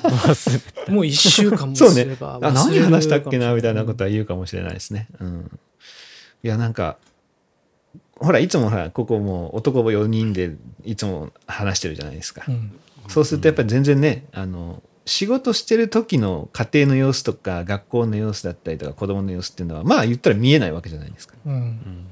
[0.90, 0.92] い。
[0.92, 2.04] もう一週間もそうね。
[2.04, 5.08] すればあ何話したっけなみたいなとことは言うかもしれないですね。
[5.20, 5.60] うん。
[6.44, 6.98] いやなんか
[8.20, 12.80] ほらいつもほらここもう男4人でいつも話してるじゃないですか、うん。
[13.10, 21.36] そうするとやっぱり全然ねあの仕事してる時の家庭の様子とか学校の様子だったりとか子供の様子っていうのはまあ言ったら見えないわけじゃないですか。
[21.46, 22.06] うん。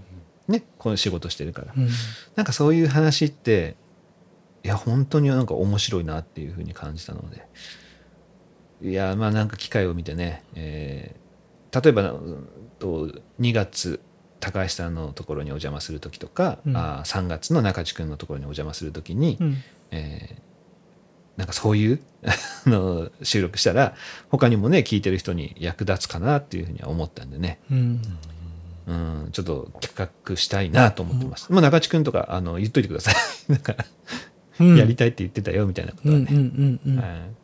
[0.47, 1.73] ねこの仕事してるから。
[1.75, 1.89] うん。
[2.35, 3.75] なんかそういう話って、
[4.63, 7.47] いや、本当になんか面白いなっていうふうに感じたので。
[8.81, 11.21] いや、まあなんか機会を見てね、えー
[11.81, 12.47] 例えば、うん
[12.79, 13.07] と
[13.39, 14.01] 2月、
[14.41, 16.75] 高橋さんのところにお邪魔するときとか、うん。
[16.75, 19.57] あー3月の中地君のところにお邪魔するときに、うん。
[19.91, 20.41] えー
[21.37, 21.97] なんかそういうあ
[22.65, 23.95] の収録したら、
[24.29, 27.59] 他にもね、聞いてる人に役立つかなっていうふうには思ったんでね。
[27.71, 28.01] うん
[28.87, 31.51] うん、ちょっと企画したいなと思ってます。
[31.51, 33.15] まあ、中地君とか、あの、言っといてください。
[33.51, 33.75] なんか、
[34.59, 36.27] うんやりたいって言ってたよ、みたいなことはね。
[36.29, 37.41] うんうんうんうんはい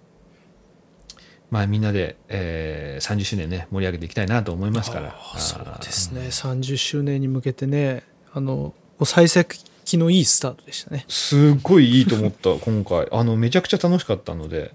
[1.49, 5.15] まあ、みんなで、えー、30周年ね、盛り上げていきたいなと思いますから。
[5.37, 9.63] そうですね30周年に向けてねあの幸先
[9.95, 11.06] のいいスタートでしたね。
[11.08, 13.08] すごいいいと思った、 今回。
[13.12, 14.73] あの、めちゃくちゃ楽しかったので、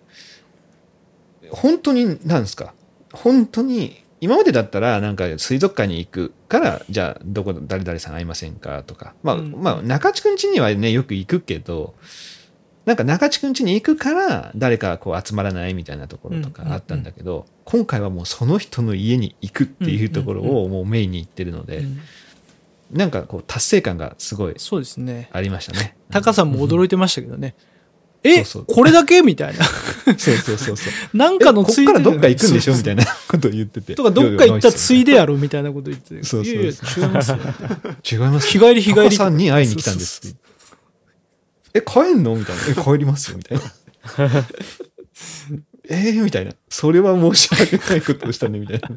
[1.50, 2.72] 本当に、なんですか、
[3.12, 9.52] 本当に、今までだったら、なんか水族館に行くから、じゃあ、どこ、誰々さん会いませんかとか、まあ、うん。
[9.60, 11.94] まあ、中地くん家にはね、よく行くけど、
[12.84, 22.00] なんか中地くん家に行くから、誰かこう集まらないみたいなところとかあったんだけど、今回はもうその人の家に行くっていうところをもうメインに行ってるので、うん
[22.92, 25.96] なんかこう達成感がすごいそうですねありましたね。
[26.10, 27.54] タカさんも驚いてましたけどね
[28.24, 29.20] えこれだけ？
[29.22, 29.64] みたいな。
[30.16, 31.16] そうそうそうそう。
[31.16, 32.76] なんかのついでからどっか行くんでしょ？
[32.76, 33.96] みたいいなことを言ってて。
[33.96, 35.10] とか、どっか行ったついで。
[35.12, 36.22] でやろみたいなこと言ってて。
[36.22, 37.38] そうそう違いますよ。
[38.12, 38.46] 違います？
[38.46, 40.38] 日帰り日帰りタカさんに会いに来たんですって。
[41.74, 42.36] え、帰んの？
[42.36, 42.62] みたいな。
[42.68, 43.38] え、帰りますよ？
[43.38, 43.64] みたいな。
[45.92, 46.52] えー、みたいな。
[46.70, 48.88] それは申し訳ないことをしたね、みたいな。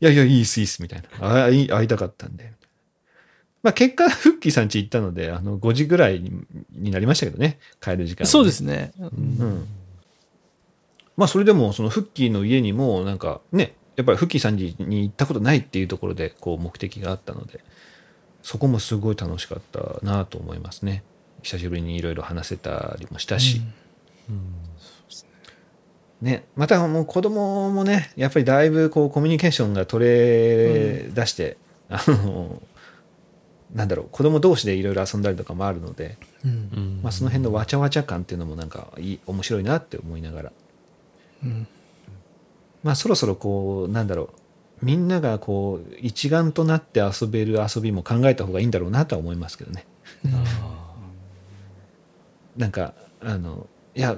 [0.00, 1.44] やいや、いいっす、いいっす、みたいな。
[1.44, 2.52] あい会いたかったんで。
[3.62, 7.58] まあ、結果、フッキーさん家行ったので、あの、5時ぐらいにになりましたけどね。
[7.80, 8.92] 帰る時間はね、そうですね。
[8.98, 9.66] うん。
[11.16, 17.60] まあ、それでも、そのフッキーの家にも、なんかね、やっぱりフッキーさん家に行ったことないっていうところで、こう、目的があったので、
[18.42, 21.02] そこもすごい楽しかったなと思いますね。
[21.42, 23.60] 久しぶりにいろいろ話せたりもしたし。
[26.20, 31.56] ね、またもう子供もね、やっぱりだいぶこうコミュニケーションが取れ出して、
[31.88, 32.60] あの、
[33.72, 37.00] なんだろう、子供同士でいろいろ遊んだりとかもあるので、うん。
[37.02, 40.52] まあ、その辺のわちゃわちゃ感っていうのもなんかいい面白いなって思いながら、
[41.44, 41.68] うん。
[42.82, 44.30] まあ、そろそろこうなんだろ
[44.82, 49.86] うみんながこう一丸となって遊べる遊びも考えた方がいいんだろうなとは思いますけどね。
[52.56, 54.16] なんかあのいや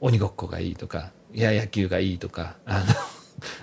[0.00, 2.84] 鬼ごっこがいいとかいや野球がいいとかあの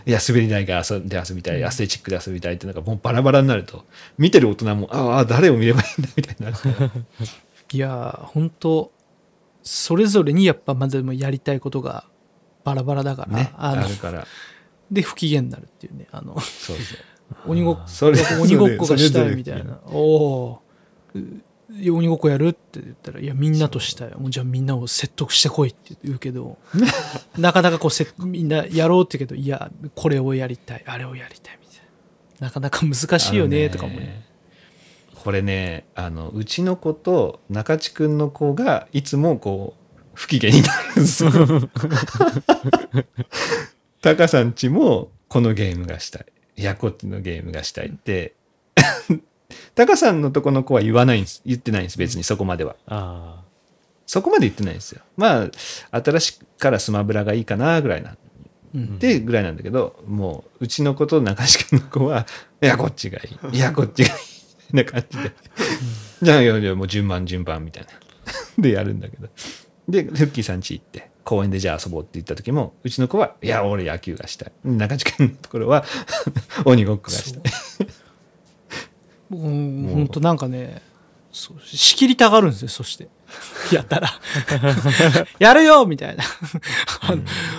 [0.06, 3.84] いや滑り台が遊んで遊びたいアスレチックで遊びたいってなんかもうバラバラになると
[4.20, 6.58] 見てる大人もああ誰を見ればいいんだみたいになる。
[7.74, 8.92] いやー本当
[9.64, 12.06] それぞれにやっぱまだでもやりたいことが
[12.64, 14.28] バラバラだから、ねあるから。
[14.92, 16.98] で不機嫌になるっていうねあのそうそう。
[17.48, 19.80] 鬼ごっそれ鬼ごっこがしたいみたいな。
[19.88, 20.62] おお
[21.92, 22.50] 鬼ごっこやる？
[22.50, 26.58] って言ったらいやみんなとしたいもうじゃあみんなを説得してこいって言うけど
[27.38, 31.80] なかなかこうせみんなやろうって言うけどいやこれをやりたいあれをやりたいみたい
[32.40, 34.26] ななかなか難しいよねとかもね
[35.24, 39.84] これねあのうちの子と中地君の子がいつもこう
[40.14, 41.32] 不機嫌になるんですよ。
[44.02, 46.26] タカさんちもこのゲームがしたい。
[46.58, 48.36] いやこっちのゲームがしたいって。
[49.76, 51.42] タカさんのとこの子は言わないんです。
[51.46, 51.98] 言ってないんです。
[51.98, 52.76] 別にそこまでは。
[52.88, 53.44] あ
[54.06, 55.02] そこまで言ってないんですよ。
[55.18, 55.50] ま
[55.92, 58.16] あ、新しくからスマブラがいいかなぐらいな。
[58.76, 62.26] うんで、ぐらいなんだけど、もう、うちの子と中志君の子は、
[62.62, 63.58] いや、こっちがいい。
[63.58, 64.12] いや、こっちがい
[64.74, 65.32] いな感じで。
[66.22, 67.90] じゃあ、いやいや、もう順番順番みたいな。
[68.58, 69.30] で、やるんだけど。
[69.88, 74.52] で、フッキーさん家行って、公園でじゃあ遊ぼうって言った時も、うちの子は、いや、俺野球がしたい。
[74.66, 75.86] 中地君のところは、
[76.66, 77.44] 鬼ごっこがしたい。
[79.34, 80.82] うん本当なんかね
[81.34, 83.08] 仕切りたがるんですよそして。
[83.74, 84.10] やったら。
[85.40, 86.24] やるよみたいな。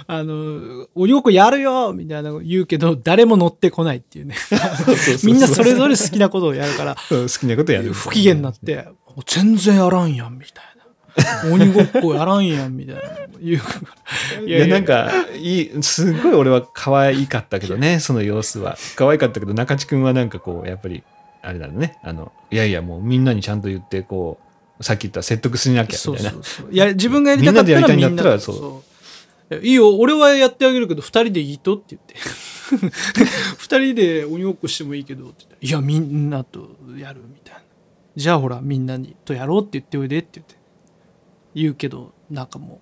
[0.07, 4.37] あの鬼ごっこやるよみたいなの言うけど誰も乗ってこないっていうね。
[5.25, 6.95] みんなそれぞれ好きなことをやるから。
[7.11, 7.93] 好きなことやる。
[7.93, 8.87] 不機嫌になって
[9.27, 10.75] 全然やらんやんみたいな。
[11.53, 13.03] 鬼ごっこやらんやんみたいな。
[13.41, 13.81] 言うか
[14.37, 14.43] ら。
[14.43, 18.77] いや、なんか、いい、すごい俺は可愛かったけどね、その様子は。
[18.97, 21.05] 可愛かったけど、中地君はなんかこう、やっぱり、
[21.45, 26.31] あれだね、あの、いやいや、もうみんなにちゃんと言って、こう、さっき言った説得しなきゃ、みたいな。
[26.31, 28.83] そうそういや自分がやりたかったらみんなんなんだったらそ
[29.51, 29.57] う。
[29.57, 31.77] ういいよ俺はやってあげるけど二人でいいと？
[31.77, 32.15] って言って。
[33.59, 37.61] 二人で鬼ごっこしてもいいけどっていやみんなとやるみたいな。
[38.17, 40.55] じゃあほらみんなにとやろうって言っておいでって言って。
[41.55, 42.79] 言うけどなんかもう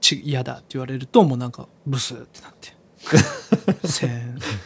[0.00, 2.74] ち嫌だって言われるともうなんかブスってなって。
[3.86, 4.56] せんみたいな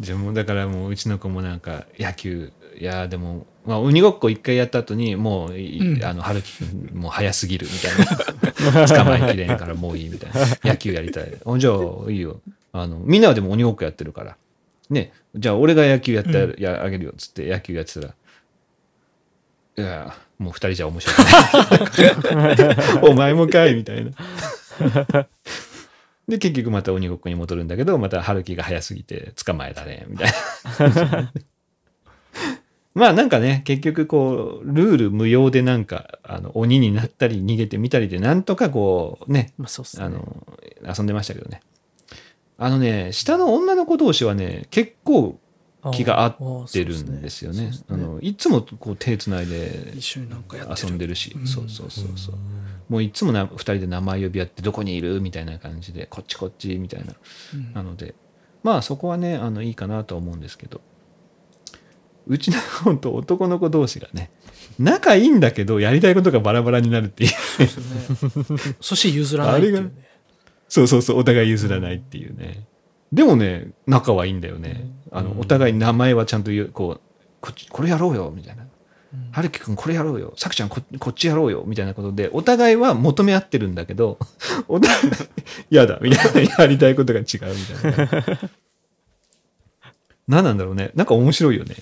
[0.00, 6.04] じゃあもうだからもううちの子もなんか野球いやでも、まあ、鬼ごっこ一回やった後にもうい、うん。
[6.04, 8.86] あの春樹君もう早すぎるみたいな。
[8.86, 10.46] 捕まえきれんからもういいみたいな。
[10.72, 11.32] 野球やりたい。
[11.44, 12.40] あじゃあいいよ。
[12.72, 14.36] あのみんなはでも鬼ごっこやってるから。
[14.90, 15.12] ね。
[15.34, 18.14] じゃあ俺が野球やってや,、やあげるよっつって野球やってたら。
[19.76, 22.56] いやもう二人じゃ面白くない。
[23.10, 24.12] お前もかいみたいな
[26.28, 31.32] で結局また鬼ごっこに戻るんだけどまた春樹が早すぎて捕まえられんみたいな。
[32.94, 40.04] まあなんかね結局こうルール無用でなんかあの鬼になったり逃げてみたりでなんとかこうねまあそうっすね。
[40.04, 40.46] あの
[40.84, 41.62] 遊んでましたけどね。
[42.58, 45.38] あのね下の女の子同士はね結構
[45.92, 46.26] 気が合
[46.64, 47.70] ってるんですよね。
[47.88, 51.46] あのいつもこう手つないで遊んでるし、うん。
[51.46, 52.34] そうそうそうそう
[52.88, 57.14] もういつもな2人で名前呼び合ってどこにいるみたいな感じでこっちこっちみたいな
[57.54, 57.72] うん。
[57.74, 58.14] なので
[58.62, 60.80] まあそこはねあのいいかなとは思うんですけど
[62.26, 64.30] うちの本当男の子同士がね
[64.78, 67.30] 仲いいんだけどやりたいことがバラバラになるっていう。
[67.66, 67.80] そ
[68.52, 68.74] うね。
[68.80, 69.90] そして譲らないっていうね。
[70.68, 72.66] そうそうそうお互い譲らないっていうね。
[73.10, 74.90] でもね仲はいいんだよね。
[75.10, 77.00] あのお互い名前はちゃんとこう
[77.40, 78.67] こっちこれやろうよみたいな
[79.32, 80.34] 春樹くんこれやろうよ。
[80.36, 81.64] さくちゃんここっちやろうよ。
[81.66, 84.18] みたいなことで、お互いは求め合ってるんだけど、
[84.68, 85.00] お互い、
[85.70, 85.98] 嫌だ。
[86.02, 87.32] みたいな、やりたいことが違うみ
[87.80, 88.50] たいな。
[90.28, 90.90] 何なんだろうね。
[90.94, 91.76] なんか面白いよね。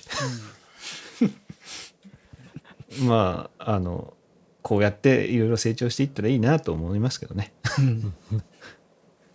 [3.03, 4.13] まあ、あの、
[4.61, 7.53] こうやっていろいろ成長していったらいいなと思いますけどね。
[7.77, 8.13] うん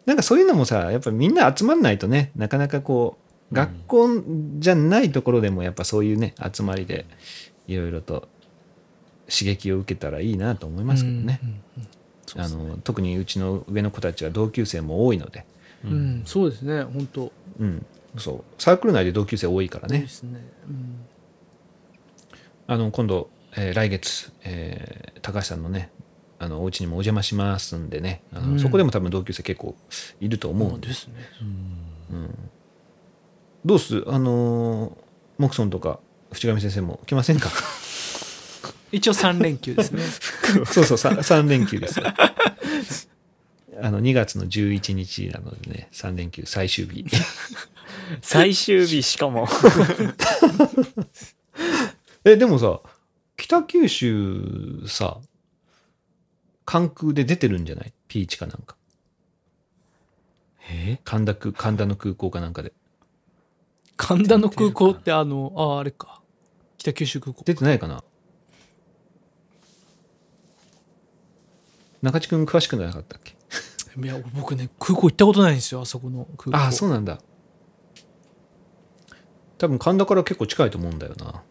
[0.04, 3.18] なんかそういうのもさ、やっぱみんな集まんないとね、なかなかこ
[3.50, 4.08] う、学校
[4.58, 7.06] じゃないところでもやっぱそういうね、集まりで
[7.66, 8.28] いろいろと
[9.28, 11.40] 刺激を受けたらいいなと思いますけどね。
[12.36, 15.44] あの特にうちの上の子たちは同級生も多いので、
[15.84, 15.90] うん。
[15.90, 16.22] うん。
[16.24, 16.82] そうですね。
[16.82, 17.32] 本当。
[17.58, 17.84] うん、
[18.16, 18.44] そう。
[18.58, 20.00] サークル内で同級生多いからね。
[20.00, 20.06] ね。
[20.68, 21.04] うん。
[22.66, 25.90] あの今度、えー来月、えー高橋さんのね、
[26.38, 28.58] あのお家にもお邪魔しますんでね、あのうん。
[28.60, 29.76] そこでも多分同級生結構
[30.20, 30.88] いると思うんで。
[30.88, 31.14] ですね。
[33.64, 34.02] どうす？
[34.06, 34.92] あのー
[35.38, 36.00] モクソンとか
[36.32, 37.50] 淵上先生も来ませんか？
[38.92, 40.02] 一応3連休ですね
[40.66, 42.06] そうそう、3連休ですよ。
[43.80, 47.04] あの、2月の11日なのでね、3連休最終日。
[48.20, 49.48] 最終日しかも。
[52.24, 52.80] え、でもさ、
[53.36, 55.18] 北九州さ、
[56.64, 57.92] 関空で出てるんじゃない？
[58.08, 58.76] ピーチかなんか。
[60.70, 61.00] え？
[61.02, 62.72] 神田空、神田の空港かなんかで。
[63.96, 66.21] 神田の空港ってあのああれか
[66.82, 68.02] 北九州空港出てないかな？
[72.02, 73.36] 中地君詳しくなかったっけ？
[74.02, 77.20] いや僕ね空港行ったことないんですよあそこの空港ああ、そうなんだ。
[79.58, 81.42] 多分神田から結構近いと思うんだよな。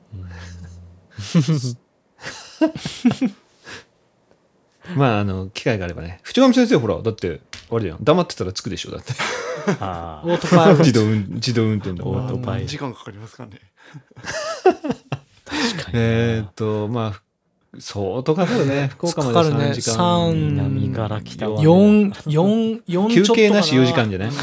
[4.96, 6.20] まあ、あの、機会があればね。
[6.24, 7.40] 淵上先生、ほら、だって、
[7.72, 7.98] あれだよ。
[8.02, 9.14] 黙ってたら着くでしょ、だって。
[9.80, 13.62] あオートパイロット 自動運、自動運転だオートパイ何時間かかりますかね。
[15.62, 15.94] 確かに。
[15.94, 17.22] えーっと、まあ、
[17.80, 18.90] 相当かかるね。
[18.90, 19.96] 福岡までかかるね3時間。
[19.96, 24.36] 三南から北まで4、4、4 休ちょっとか憩なし4時間じゃない、うん、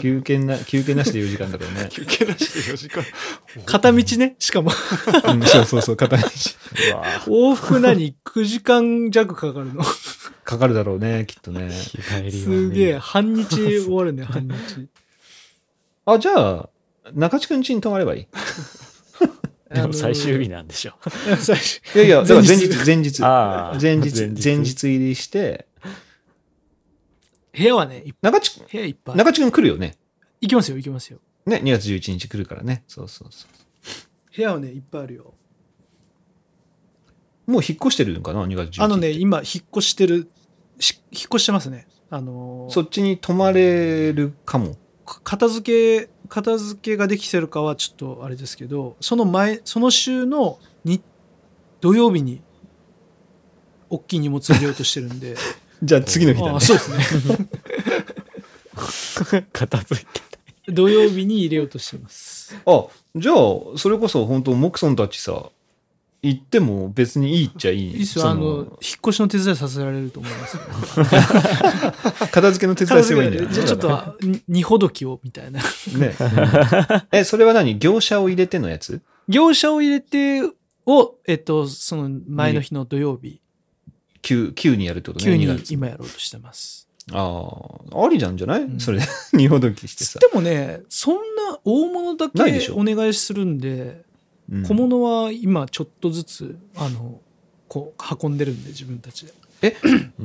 [0.00, 1.88] 休憩な、休憩なしで4時間だろうね。
[1.90, 3.04] 休憩なしで4時間。
[3.66, 4.70] 片道ね、しかも。
[5.24, 6.22] うん、そうそうそう、片道。
[6.22, 9.82] うわ往復何 ?9 時間弱かかるの？
[10.44, 11.70] かかるだろうね、きっとね。
[11.72, 14.88] 日帰りはねすげえ、半日終わるね、半日。
[16.06, 16.68] あ、じゃあ、
[17.12, 18.26] 中地君家に泊まればいい？
[19.72, 20.92] でも最終日なんでしょ。
[21.94, 23.20] いやいや、だから前日、前前日。
[23.20, 25.66] 前日、前日前日入りして、
[27.52, 29.16] 部屋はね、い中地、部屋いっぱい。
[29.16, 29.96] 中地君来るよね。
[30.40, 31.18] 行きますよ、行きますよ。
[31.44, 32.84] ね、2月11日来るからね。
[32.86, 33.46] そうそうそ
[34.34, 35.34] 部屋はね、いっぱいあるよ。
[37.46, 37.52] う。
[37.52, 38.82] もう引っ越してるのかな、2月11日。
[38.82, 40.28] あのね、今、引っ越してる、
[40.78, 41.88] し引っ越してますね。
[42.10, 44.76] あのーそっちに泊まれるかも。
[45.04, 51.02] か片付け、片付けができてるかはちょっとあれですけど、その前、その週のに
[51.80, 52.42] 土曜日に、
[53.90, 55.36] 大きい荷物入れようとしてるんで。
[55.82, 56.60] じゃあ次の日だねああ。
[56.60, 57.48] そうですね。
[59.52, 60.28] 片付いて
[60.68, 62.54] 土曜日に入れようとしてます。
[62.66, 63.36] あ、じゃあ、
[63.76, 65.50] それこそ本当モクソンたちさ、
[66.20, 67.90] 行っても別にいいっちゃいい。
[67.92, 68.24] いいっすよ。
[68.24, 68.68] そあの、引っ
[69.00, 70.62] 越しの手伝いさせられると思いますよ。
[72.32, 73.48] 片付けの手伝いすればいいんだよ。
[73.48, 75.60] じゃあちょっとあ、に二ほどきを、みたいな。
[75.60, 76.14] ね。
[77.12, 77.78] え、それは何？
[77.78, 79.00] 業者を入れてのやつ？
[79.28, 80.42] 業者を入れて
[80.86, 83.40] を、えっと、その前の日の土曜日、
[84.22, 85.30] 急、急にやるってことね。
[85.30, 86.88] 急に2月今やろうとしてます。
[87.12, 87.52] あ
[87.92, 90.18] あ、ありなんじゃない、んそれで、 二ほどきしてさ。
[90.18, 94.04] でもね、そんな大物だけお願いするんで、うん
[94.66, 97.20] 小物は今ちょっとずつ、あの、
[97.68, 99.32] こう、運んでるんで、自分たちで。
[99.60, 99.76] え、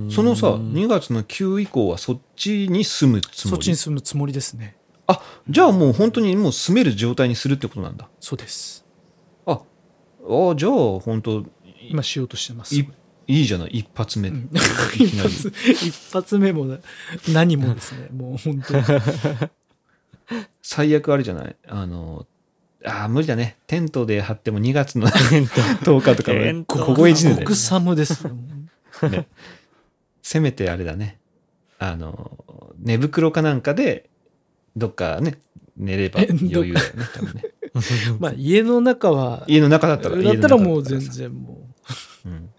[0.09, 3.49] そのさ、うん2月の9以降はそっちに住むつもり？
[3.51, 4.77] そっちに住むつもりですね。
[5.07, 8.07] あ、じゃあもう本当にもう住める状態にするってことなんだ。
[8.19, 8.85] そうです。
[9.45, 11.43] あ、あじゃあ本当
[11.89, 12.75] 今しようとしてます。
[12.75, 12.87] い
[13.27, 14.29] いいじゃない、一発目。
[14.95, 15.51] 一発
[15.85, 16.77] 一発目も
[17.29, 18.83] 何もですね、もう本当に。
[20.61, 21.55] 最悪あれじゃない？
[21.67, 22.25] あの、
[22.85, 23.57] あー無理だね。
[23.67, 27.55] テントで張っても2月の10日とかねテン、トここ一年で極。
[27.55, 28.33] 寒ですよ。
[29.09, 29.27] ね
[30.21, 31.19] せめてあれだね。
[31.79, 32.37] あの、
[32.79, 34.09] 寝袋かなんかで、
[34.75, 35.39] どっかね、
[35.75, 37.43] 寝ればえ余裕だよね、多分ね。
[38.19, 40.15] まあ家の中は、家の中だったら。
[40.21, 41.67] だったらもう全然も
[42.25, 42.49] うん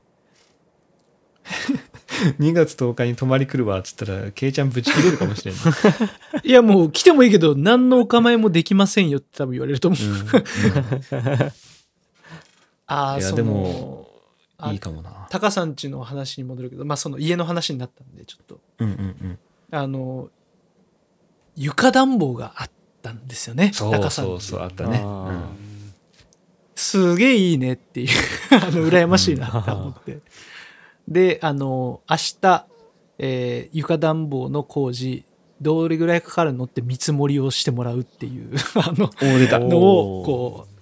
[2.39, 5.61] 2月10日に泊まり来るわっつったら、ケイちゃんぶち切れるかもしれない。
[6.45, 6.47] う。
[6.49, 10.01] いやもう来てもいいけど、何のお構いもできませんよって多分言われると思う。
[10.03, 11.53] うん
[12.87, 14.09] ああ、いや、そでも
[14.71, 15.27] いいかもな。
[15.31, 18.61] タカさんちの話に戻るけど、まあその家の話になったんで、ちょっと。
[18.79, 19.39] うんうんうん。
[19.71, 20.29] あの、
[21.57, 22.71] 床暖房があっ
[23.03, 23.71] たんですよね。
[23.73, 25.03] そうタカさんちそうそう、あったね。
[26.77, 28.09] すげえいいねっていう
[28.51, 30.19] あの羨ましいなって思って、
[31.09, 32.67] であの明日、
[33.19, 35.25] えー床暖房の工事
[35.61, 39.11] どれぐらいかかるのって見積もりをしてもらうっていう あの
[39.69, 40.75] のをこう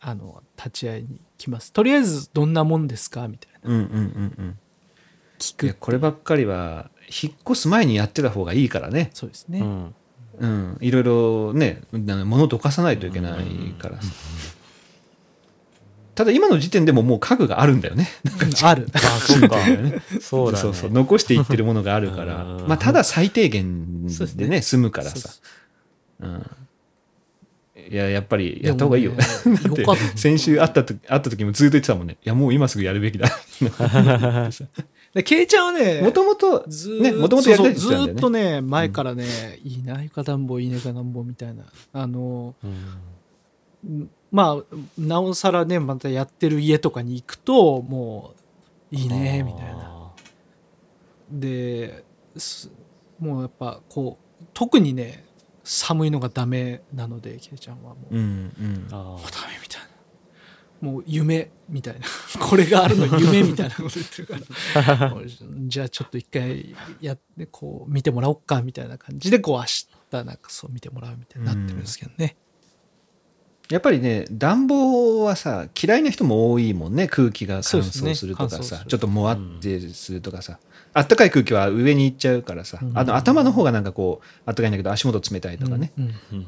[0.00, 1.72] あの立ち会いに来ます。
[1.72, 3.70] とりあえずどんなもんですかみたいな。
[3.70, 4.58] うんうんうんうん。
[5.38, 6.90] 聞くこればっかりは
[7.22, 9.10] 引っ越す前にやってた方がいいからね。
[9.12, 9.94] そうですね、うん。
[10.38, 10.78] うん。
[10.80, 14.12] いろいろねな物どかさないといけないからさ
[16.20, 18.06] ただ今の時点でももう家具があるんだよね。
[18.26, 18.66] うん。
[18.66, 18.86] ある。
[18.92, 19.56] あそっか。
[19.56, 20.62] ね そうだね。
[20.62, 22.44] そうそう残していってるものがあるから。
[22.44, 22.68] うん。
[22.68, 24.06] まあただ最低限
[24.36, 25.30] でね住むからさ。
[27.90, 29.24] いややっぱりやった方がいいよ、ね
[29.64, 30.18] よかった。
[30.18, 32.18] 先週会った時会った時もずっと言ってたもんね。
[32.22, 33.26] いやもう今すぐやるべきだ。
[35.14, 36.66] でケイちゃんはねもともと
[37.00, 38.50] ねもともとやりたいってそう言ってたんだよね。
[38.50, 39.24] ずーっとね前からね、
[39.64, 41.64] いいな床暖房いいね床暖房みたいな。
[41.94, 48.34] あのうんまあなおさらねまたやってる家とかに行くとも
[48.92, 49.78] ういいねみたいな。
[49.84, 50.12] あ
[51.30, 52.04] で
[52.36, 52.70] す
[53.18, 55.24] もうやっぱこう特にね
[55.62, 58.88] 寒いのがダメなのでケイちゃんはもう、うんうん。
[58.90, 59.90] もうダメみたいな。
[60.80, 62.06] もう夢みたいな。
[62.40, 64.36] これがあるの夢みたいなこと言ってるか
[64.96, 65.14] ら。
[65.68, 72.36] じゃあちょっと一回やってこう見てもらおっかみたいな感じでこう明日なんかそう見てもらうみたいになってるんですけどね、
[73.70, 77.06] やっぱりね暖房はさ嫌いな人も多いもんね。
[77.06, 78.90] 空気が乾燥するとかさ、乾燥する。
[78.90, 80.58] ちょっともわってするとかさ、
[80.92, 82.98] あったかい空気は上に行っちゃうからさ、うん。
[82.98, 86.46] あの頭の方がなんかこうあったかいんだけど足元冷たいとかね、うんうん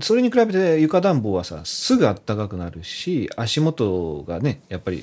[0.00, 5.02] それに比べて床暖房はさすぐあったかくなるし足元がねやっぱり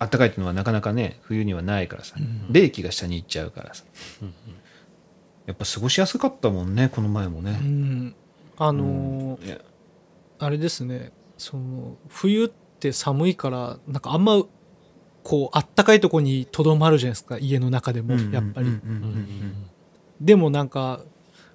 [0.00, 2.52] あったかいっていうのはなかなかね冬にはないからさ、うん。
[2.52, 3.84] 冷気が下に行っちゃうからさ。
[4.22, 4.34] うん
[5.46, 8.16] やっぱ過ごしやすかったもんねこの前もうね、ん
[8.58, 9.58] あのーいや。
[10.38, 11.12] あれですね。
[11.38, 14.42] その冬って寒いからなんかあんま
[15.22, 17.38] こうあったかいとこにとどまるじゃないですか。
[17.38, 18.70] 家の中でもやっぱり、うんうんうんうん。
[18.70, 19.70] うん。
[20.20, 21.02] でもなんか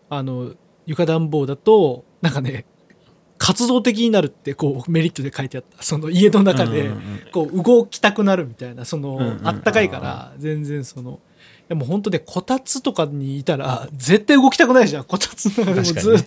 [0.09, 0.53] あの
[0.85, 2.65] 床暖房だとなんかね
[3.37, 5.81] 活動的になるってこうメリットで書いてあった。
[5.83, 7.01] その家の中でうんうんうん。
[7.31, 9.47] こう動きたくなるみたいなその、うんうん。
[9.47, 11.19] あったかいから全然その
[11.71, 15.03] でも本当ねこたつとかにいたら絶対動きたくないじゃん。
[15.05, 16.23] こたつの中でもずっ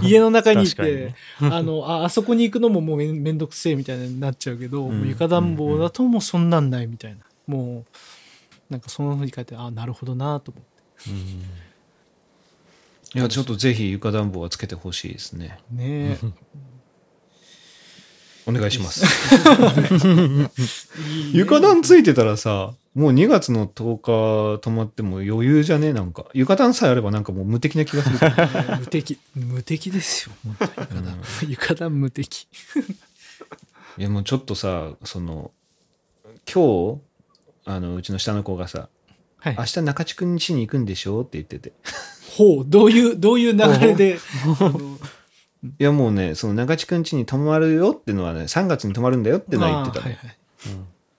[0.00, 5.08] と家の中にいてあのああそこに行くのももうめんめんどくせえみたいになっちゃうけど、うん。
[5.08, 7.20] 床暖房だともうそんなんないみたいな。
[7.46, 7.86] も
[8.68, 10.64] うなんかそのふうに書いてあなるほどなと思っ
[13.12, 13.18] て。
[13.18, 15.58] いやちょっとぜひ床暖房はつけてほしいですね。
[15.70, 16.18] ね
[18.46, 19.06] お願いします。
[21.32, 25.92] 床暖ついてたらさもう2月の10日泊まっても余裕じゃね？
[25.92, 26.24] なんか。
[26.32, 28.18] 床暖さえあればなんかもう無敵な気がする
[28.80, 29.18] 無敵。
[29.34, 30.34] 無敵ですよ。
[30.42, 31.50] 本当に。
[31.50, 32.48] 床暖、床暖無敵。
[33.98, 35.50] いやもうちょっとさその
[36.50, 37.00] 今日
[37.66, 38.88] あのうちの下の子がさ
[39.40, 39.56] はい。
[39.58, 41.20] 明日中地君家に行くんでしょ？
[41.20, 41.74] って言ってて。
[42.38, 42.64] ほう。
[42.66, 44.18] どういうどういう流れで？
[45.78, 50.36] いやもうねその中地君家に泊まるよってのはね3月に泊まるんだよってのは言ってたの、あーはいはい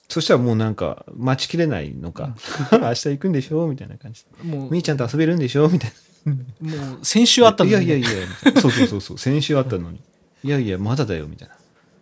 [0.09, 2.35] そしたらもうなんか待ちきれないのか
[2.71, 4.25] 明日行くんでしょみたいな感じ。
[4.41, 5.93] でもうみーちゃんと遊べるんでしょみたい
[6.25, 6.33] な。
[6.33, 10.01] もう先週あったのにいやいやいやいなそうそうそうそう先週あったのに。
[10.43, 11.55] いやいやまだだよみたいな。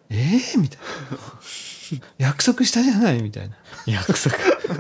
[0.10, 1.18] ええみたいな。
[2.18, 3.56] 約束したじゃないみたいな。
[3.86, 4.36] 約束。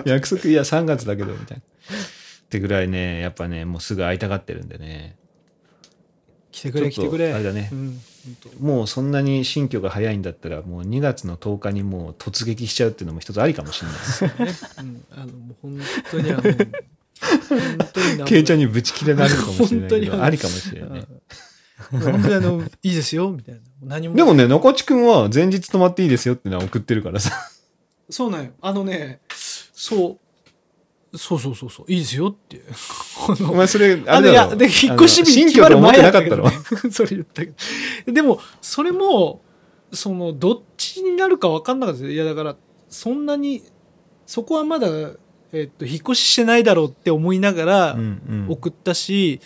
[0.06, 0.50] 約束。
[0.50, 1.64] いや3月だけどみたいな。
[1.96, 5.16] ってぐらいねやっぱねもうすぐ会いたがってるんでね
[6.56, 7.34] 来てくれ来てくれ。
[7.34, 7.70] あれだね。
[7.72, 8.00] うん
[8.60, 14.74] もうそんなに新居が早いんだったらもう2月の10日にもう突撃しちゃうっていうのも一つありかもしれないです。
[14.82, 15.06] うん。
[15.12, 15.32] あの
[15.62, 15.80] 本
[16.10, 16.54] 当にあの本
[17.94, 20.90] 当にケイちゃんにぶち切れなるかもしれないけどありかもしれない。
[21.02, 21.06] ね
[21.92, 23.62] 本当にあのいいですよみたいな。
[23.84, 24.16] 何も。
[24.16, 27.32] でもね中地君は前日泊まっていいですよってのは送ってるからさ。
[28.10, 28.54] そうなんよ。
[28.62, 29.20] あのね
[29.76, 30.25] そう
[31.18, 32.62] そうそうそうそういいですよって
[33.50, 37.54] お前それあれだろで、引っ越し日新決まる前だったけど、なかったろね、 それ言ったけ
[38.08, 38.14] ど。
[38.14, 39.42] でも、それも、
[39.92, 42.16] その、どっちになるか分かんなかったですよ。
[42.16, 42.56] いや、だから、
[42.90, 43.64] そんなに、
[44.26, 44.88] そこはまだ、
[45.52, 49.40] えっと、引っ越ししてないだろうって思いながらうんうん送ったし、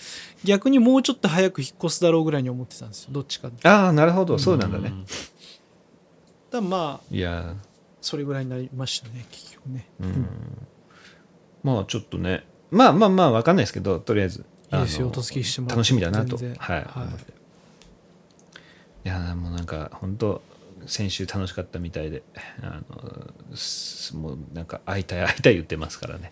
[0.43, 3.09] 逆にもうちょっと早く引っ越すだろうぐらいに思ってたんですよ。
[3.11, 3.51] どっちか。
[3.63, 4.91] ああなるほどそうなんだね、
[6.51, 7.53] らまあ、いや
[8.01, 9.87] それぐらいになりましたね、結局ね。
[9.99, 10.27] うん
[11.63, 12.45] まあちょっとね。
[12.71, 14.45] まあまあまあわかんないですけどとりあえず。
[14.71, 16.35] いいですよ、あのお付きしてもらって楽しみだなと。
[16.35, 16.79] はい、はい。
[19.05, 19.07] い。
[19.07, 20.41] やもうなんか本当
[20.85, 22.23] 先週楽しかったみたいで
[22.61, 26.31] あのすもうなんか会いたい会いたい言ってますからね。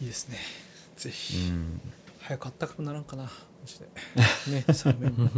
[0.00, 0.38] いいですね。
[0.96, 1.48] ぜうひ。
[1.50, 1.80] ん。
[2.20, 3.30] 早くあったかくならんかな、マ
[3.64, 3.86] ジで。
[4.50, 5.32] ね、寒いもんね。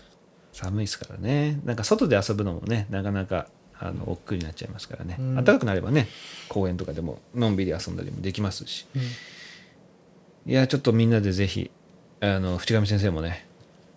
[0.52, 1.60] 寒いですからね。
[1.64, 3.48] なんか外で遊ぶのもねなかなか
[3.80, 5.34] あの億劫になっちゃいますからね、うん。
[5.36, 6.08] 暖かくなればね
[6.48, 8.86] 公園とかでものんびり遊んだりもできますし。
[10.46, 11.70] いやちょっとみんなでぜひ
[12.20, 13.46] あの淵上先生もね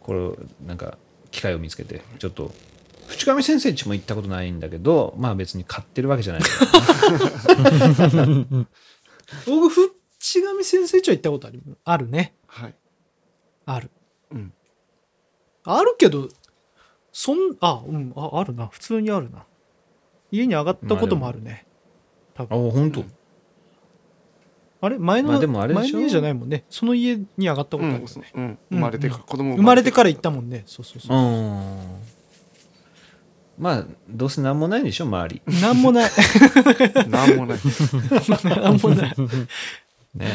[0.02, 0.98] これなんか
[1.32, 2.52] 機会を見つけてちょっと
[3.08, 6.42] 淵上先生家も行ったことないんだけどまあ別に買ってるわけじゃない。
[6.42, 6.50] か
[8.14, 8.28] ら
[9.46, 12.36] 僕ふちがみ先生ちは行ったことあるあるね。
[12.48, 12.76] はい。
[13.66, 13.90] ある。
[14.32, 14.54] うん。
[15.64, 16.30] あるけど
[17.12, 18.68] そんあうんああるな。
[18.68, 19.46] 普通にあるな
[20.32, 21.66] 家に上がったこともあるね。
[22.34, 22.72] 多あ分。
[22.72, 23.04] 本当？
[24.82, 24.98] あれ？
[24.98, 25.98] 前の、まあでもあれでしょ。
[25.98, 26.64] 前の家じゃないもんね。
[26.70, 28.58] その家に上がったことあるうんよね、うん。
[28.72, 30.64] 生まれてから、子供生まれてから行ったもんね。
[30.66, 31.78] そうそうそうう、ん。
[33.60, 35.42] まあどうせ何もないでしょ周り。
[35.62, 36.12] なんもない。
[37.10, 37.60] なんもない。
[38.44, 39.14] なんもない。
[40.16, 40.28] ね。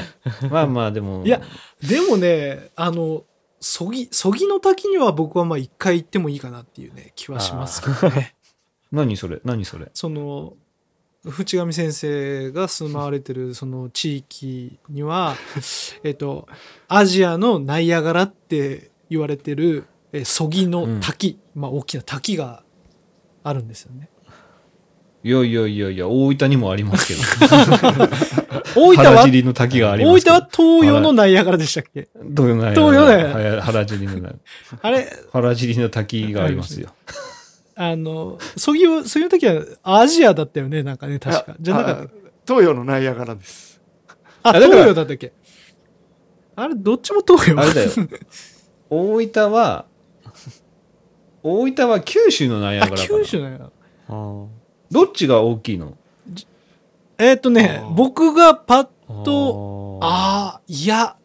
[0.49, 1.25] まあまあでも。
[1.25, 1.41] いや
[1.83, 3.25] でもねあの
[3.59, 8.36] そぎそぎの滝には僕はまあ一回行ってもいいかなっていうね気はしますけどね
[8.93, 9.91] 何それ何それ？
[9.95, 10.55] その
[11.25, 15.35] 淵上先生が住まわれてるその地域には
[16.05, 16.47] えっと
[16.89, 22.63] アジアのナイアガラって言われてるえそぎの滝、まあ大きな滝が
[23.43, 24.09] あるんですよね。
[25.25, 27.21] いやいやいやいや大分にもありますけど。
[28.77, 32.09] 大分は原尻の滝があり大分は東洋のナイアガラでしたっけ？
[32.37, 34.33] 東洋の東洋だよよ原尻の
[34.83, 36.91] あれ原尻の滝がありますよ
[37.79, 41.55] あのそぎをそぎの時はアジアだったよねなんかね確か。
[41.61, 42.03] じゃなかった。
[42.05, 42.07] あ
[42.49, 43.81] 東洋のナイアガラです。
[44.43, 45.33] あ、東洋だったっけ？
[46.55, 47.61] あれ、どっちも東洋。
[47.61, 47.91] あれだよ。
[48.89, 49.85] 大分は
[51.43, 53.09] 大分は九州のナイアあ、ガラかな。
[53.19, 53.73] 九州だよ。
[54.09, 54.47] あー。
[54.91, 55.99] どっちが大きいの？
[57.19, 61.17] えーっとね僕がパッと、とああ、いや、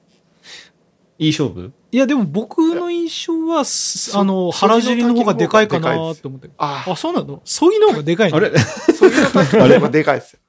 [1.18, 1.72] いい勝負？
[1.94, 6.50] いや、でも僕の印象は、あの、そ原尻の方がでかいかなと思って。
[6.58, 7.42] ああ、そうなの？
[7.44, 8.38] そぎの方がでかいの？
[8.38, 8.58] あれ？
[8.58, 10.40] そぎの滝の方がでかいですよ。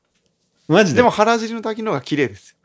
[0.68, 0.98] マジで？
[0.98, 2.56] でも原尻の滝の方が綺麗ですよ。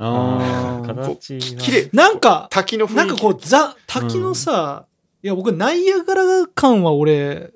[0.00, 1.90] あー形が綺麗。
[1.92, 2.96] なんか、滝の雰囲気。
[2.96, 4.84] なんかこう、ザ、滝のさ、
[5.22, 7.50] いや、僕、ナイアガラ感は俺、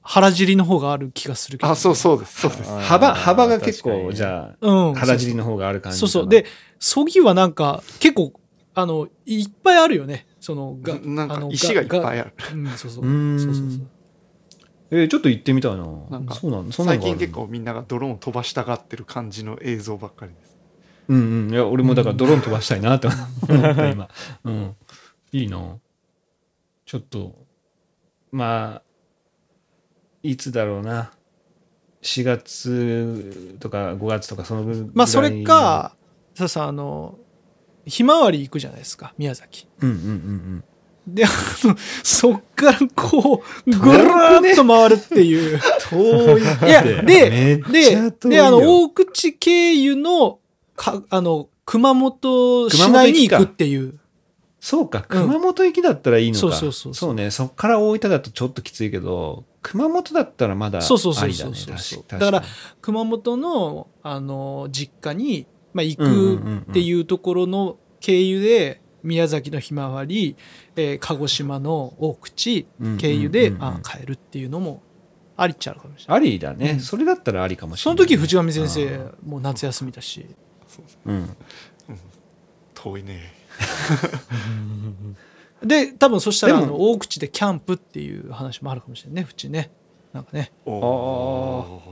[0.00, 1.72] 原尻の方がある気がするけど。
[1.72, 2.40] あ、そうそうです。
[2.40, 2.70] そうです。
[2.70, 4.90] 幅幅が結構じあゃうん。
[4.92, 6.28] あ原尻の方がある感じそうそう。
[6.28, 6.46] で、
[6.78, 8.32] そぎはなんか、結構、
[8.74, 10.26] あの、いっぱいあるよね。
[10.40, 12.34] その、が、なんか石がいっぱいある。
[12.54, 13.06] うん、そうそう。
[13.06, 13.86] んそうそうそう。
[14.90, 20.58] えーちょっと行ってみたいななんかそうなんそんなの最近結構みんながドローンを飛ばしたがってる感じの映像ばっかりです。
[21.08, 24.08] うんうんいや俺もだからドローン飛ばしたいなって思った今
[24.44, 24.76] うん
[25.32, 25.78] いいな
[26.86, 27.44] ちょっと
[28.30, 28.82] まあ
[30.22, 31.12] いつだろうな
[32.02, 35.96] 4月とか5月とかそのぐらいまあ、それか、
[36.34, 37.18] ささ、あの、
[37.86, 39.66] ひまわり行くじゃないですか、宮崎。
[39.80, 40.64] うんうんうん
[41.06, 41.28] で、あ
[41.64, 45.60] の、そっからこう、ぐるーっと回るっていう。
[45.90, 46.42] 遠い。
[46.42, 50.38] いや、で、で、で、あの、大口経由の、
[50.76, 53.98] か、あの、熊本市内に行くっていう。
[54.60, 55.28] そうかうん。
[55.28, 57.14] 熊本行きだったらいいのか、そうそうそうそう。
[57.14, 61.78] ねそっから大分だとちょっときついけど熊本だったらまだありだそうそうねそうそう。
[61.78, 70.34] そう確だから確熊本の、あの、実家に、まあ、行うんうんうんうくんっていうところの経由で、宮崎のひまわり、
[70.76, 72.66] えー鹿児島の大口
[72.98, 74.82] 経由で、うんうんうんうんあ帰るっていうのも
[75.36, 76.16] ありっちゃうかもしれない。
[76.16, 80.24] ありだね、うんそれだったらありかもしそのれない時藤上先あ生ーもう夏休みだし。
[81.06, 81.36] うん
[82.74, 83.32] 遠いね。
[85.62, 89.70] で、多分そしたらあの大口でキャンプっていう話もあるかもしれないね、縁ね。
[90.12, 90.52] なんかね。
[90.66, 91.82] おお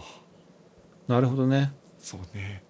[1.08, 1.12] ー。
[1.12, 2.62] なるほどねそうね。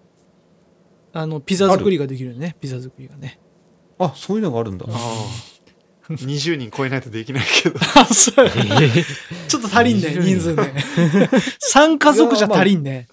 [1.13, 3.39] あの、ピザ作りができるよね、ピザ作りがね。
[3.99, 4.93] あそういうのがあるんだああ。
[6.13, 7.79] 20人超えないとできないけど。
[7.95, 8.49] あ、そう。
[9.47, 10.73] ちょっと足りんね、人数ね。
[11.73, 13.07] 3家族じゃ足りんね。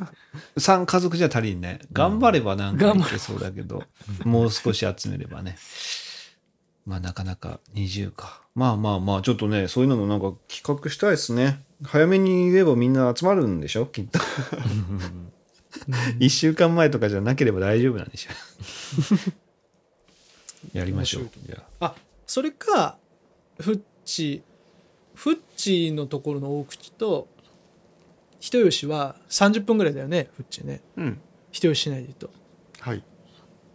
[0.58, 3.84] 3家族じゃ足りんね頑張ればなんかいけそうだけど、
[4.24, 5.56] もう少し集めればね
[6.86, 14.18] まあなかなか20かまあまあまあちょっとねそういうのもなんか企画したいですね早めに言えばみんな集まるんでしょきっと
[16.18, 18.30] 1週間前とかじゃなければ大丈夫なんでしょ
[20.78, 21.94] やりましょう面じゃあ、
[22.26, 22.98] それか、
[23.58, 24.42] フッチ、
[25.14, 27.28] フッチのところの大口と、
[28.40, 30.80] 人吉は30分ぐらいだよね、フッチね。
[30.96, 31.20] うん。
[31.52, 32.30] 人吉市内で言うと。
[32.80, 33.02] はい。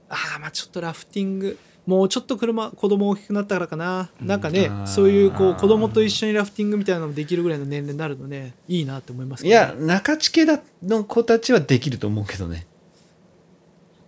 [0.09, 4.09] ああ、まあちょっとラフティング、もうちょっと車、子供大きくなったからかな。
[4.19, 12.65] なんかねそういうこう子供と一緒にラフティングみたいなのもできるぐらいの年齢になるのね、いいなって思いますけど、あいや中地家だの子たちはできると思うけどね。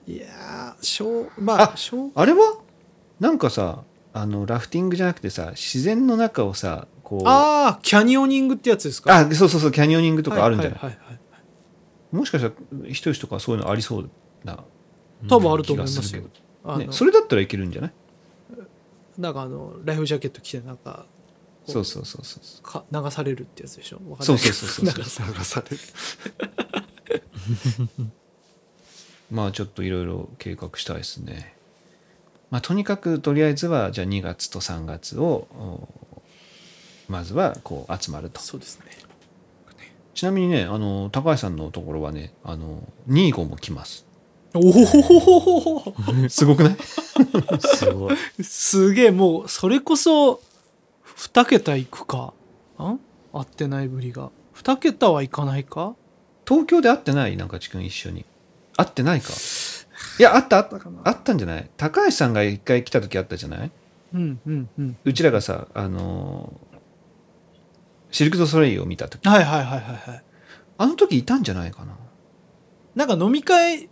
[0.08, 2.58] いやー、小、まあ、あ小、あれは？
[3.20, 7.28] なんかさあのラフティングじゃなくてさ自然の中をさこう。
[7.28, 9.16] ああキャニオニングってやつですか？
[9.16, 11.08] あそうそうそうキャニオニングとかあるんじゃない,、はいはいはい。
[11.10, 11.18] はい
[12.10, 12.54] もしかしたら
[12.86, 14.10] 一人とかそういうのありそう
[14.46, 14.64] な
[15.28, 16.30] 多分あると気思いますけど、
[16.78, 17.92] ね、それだったらいけるんじゃない？
[19.18, 21.06] なんかあのライフジャケット着てなんか
[21.66, 24.00] こそうそうそうそうか流されるってやつでしょ？
[24.22, 25.28] そうそうそうそうそう。
[25.34, 25.78] 流される。
[29.32, 31.56] まあちょっといろいろ計画したいですね。
[32.50, 35.88] まあとにかくとりあえずはじゃあ2月と3月をお
[37.10, 38.40] まずはこう集まると。
[38.42, 38.86] そうですね。
[40.14, 44.07] ちなみにねあの高橋さんのところはねあの25も来ます
[44.54, 46.78] おおすごくない？
[47.60, 48.16] すごい。
[48.44, 50.42] すげえもうそれこそ
[51.18, 52.34] 2桁いくか？
[52.80, 53.00] ん
[53.34, 54.32] 合ってないぶりが。
[54.56, 55.96] 2桁はいかないか？
[56.48, 57.38] 東京で会ってない？
[57.38, 58.26] 中地君一緒に。
[58.78, 59.34] 会ってないか？
[60.20, 61.02] いやあったあったかな。
[61.04, 61.70] あったんじゃない？
[61.78, 63.72] 高橋さんが一回来た時あったじゃない？
[64.14, 64.98] うんうんうん。
[65.04, 66.54] うちらがさあの
[68.10, 69.28] シルク・ドゥ・ソレイユを見た時。
[69.28, 70.24] はいはいはいはいはい。
[70.78, 71.98] あの時いたんじゃないかな？
[72.96, 73.90] なんか飲み会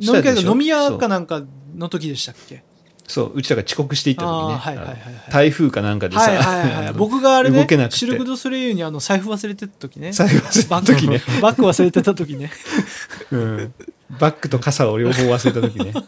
[0.00, 1.42] 飲み会が飲み屋かなんか
[1.76, 2.64] の時でしたっけ？
[3.06, 3.32] そう。
[3.34, 4.54] うちらが遅刻していった時ね。
[4.56, 5.00] はいはいはいはい。
[5.30, 6.42] 台風かなんかでさ、はいは
[6.80, 7.96] いはい僕があれね動けなくて。
[7.96, 10.12] シルク・ドゥ・ソレイユにあの財布忘れてた時ね。
[10.12, 12.50] 財布忘れた時ね、バッグ忘れてた時ね。
[13.32, 13.74] うん、
[14.20, 15.92] バッグと傘を両方忘れた時ね。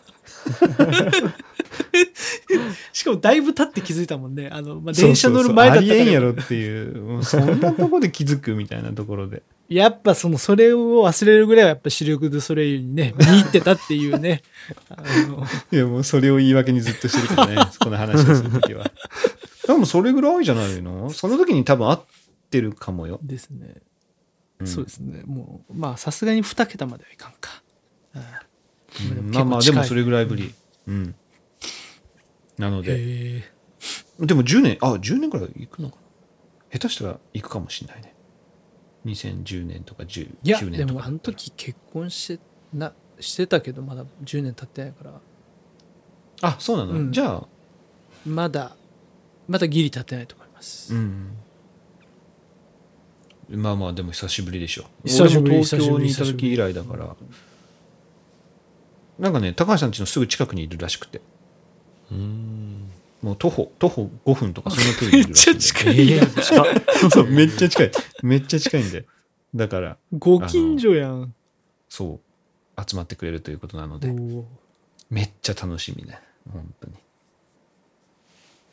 [2.93, 4.49] しかもだいぶ経って気づいたもんね。
[4.53, 5.39] あの、まあ、そう電車そう。
[5.39, 6.83] そう乗る前だったからありえんやろってい
[7.19, 9.43] うそんなとこで気づくみたいなところで
[9.75, 14.43] やっぱそのそれを忘れるぐらいはやっぱシルク・ドゥ・ソレイユにね 見入ってたっていうね。
[14.89, 15.45] あの。
[15.71, 18.91] いやもうそれを言い訳にずっとしてるからね この話をする時は。
[19.67, 21.11] 多分それぐらいじゃないの？
[21.11, 22.05] その時に多分合っ
[22.51, 23.77] てるかもよ、ですね、
[24.61, 24.67] うん。
[24.67, 25.23] そうですね。
[25.25, 27.63] もうまあさすがに2桁まではいかんか、
[28.15, 29.31] うん。
[29.31, 30.53] まあまあでもそれぐらいぶり。
[30.87, 31.15] うん。
[32.59, 33.51] なので。
[34.21, 36.03] でも10年あ10年ぐらい行くのかな？
[36.73, 38.12] 下手したら行くかもしれないね
[39.07, 40.85] 2010年とか19いや年とか。
[40.87, 42.43] でもあの時結婚して
[42.73, 45.21] なしてたけどまだ10年経ってないから。
[46.43, 47.13] あそうなの、うん。
[47.13, 47.47] じゃあ。
[48.27, 48.77] まだ
[49.49, 51.37] まだギリ経ってないと思います、うん。
[53.51, 54.85] まあまあでも久しぶりでしょ。
[55.05, 57.17] 久しぶり俺も東京にいた久しぶり時以来だから。
[59.19, 61.21] なんかね高橋さん家のすぐ近くにいるらしくて。
[62.11, 62.82] うん。
[63.23, 66.11] もう徒歩徒歩5分とかそんな距離めっちゃ近い。
[66.11, 66.27] や
[67.11, 67.91] そうめっちゃ近い。
[68.23, 69.05] めっちゃ近いんだよ
[69.55, 71.35] だからご近所やん。
[71.89, 72.21] そ
[72.77, 72.83] う。
[72.89, 74.13] 集まってくれるということなので。
[75.09, 76.19] めっちゃ楽しみね。
[76.51, 76.95] 本当に。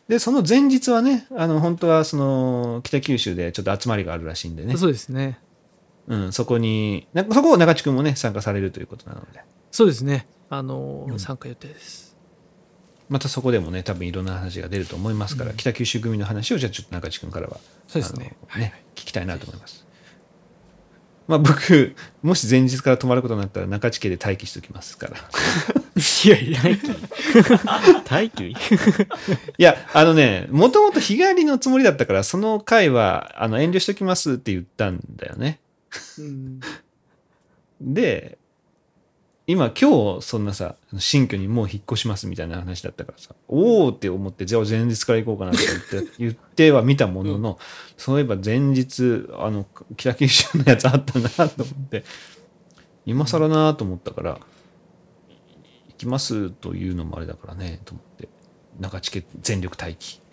[0.07, 4.75] でその前日はねあの本当はその北九州でちょっと集まりがあるらしいんでね。
[4.75, 5.37] そうですね。
[6.07, 9.43] うん、そこになそこを中地君もね参加されるということなので。
[9.69, 10.27] そうですね。
[10.49, 11.19] あのーうん。
[11.19, 12.08] 参加予定です
[13.09, 17.57] またそこでもね多分いろんな話が出ると思いますから、北九州組の話をじゃあちょっと中地君からは
[17.87, 18.35] そうですね。
[18.49, 19.85] あのね聞きたいなと思います。
[21.27, 25.17] まあ僕もし前日から泊まることになったら中地家で待機しておきますから。
[26.25, 26.59] いやいや
[28.09, 28.49] 待機？
[28.49, 28.55] い
[29.57, 35.59] やあのねもともと日帰りのつもりだったからその回はあの遠慮しておきますって言ったんだよね。
[36.17, 36.59] うん。
[37.79, 38.38] で
[39.51, 47.57] 今今日そんなさ新居にもう引っ越しますみたいな話だったからさおおって思ってじゃあ前日から行こうかなって言って 言っては見たものの、
[47.97, 49.65] そういえば前日あの
[49.97, 52.03] 北九州のやつあったなと思って
[53.07, 54.39] 今更なと思ったから行
[55.97, 58.29] きますというのもあれだからねと思って
[58.79, 60.21] 中地家全力待機。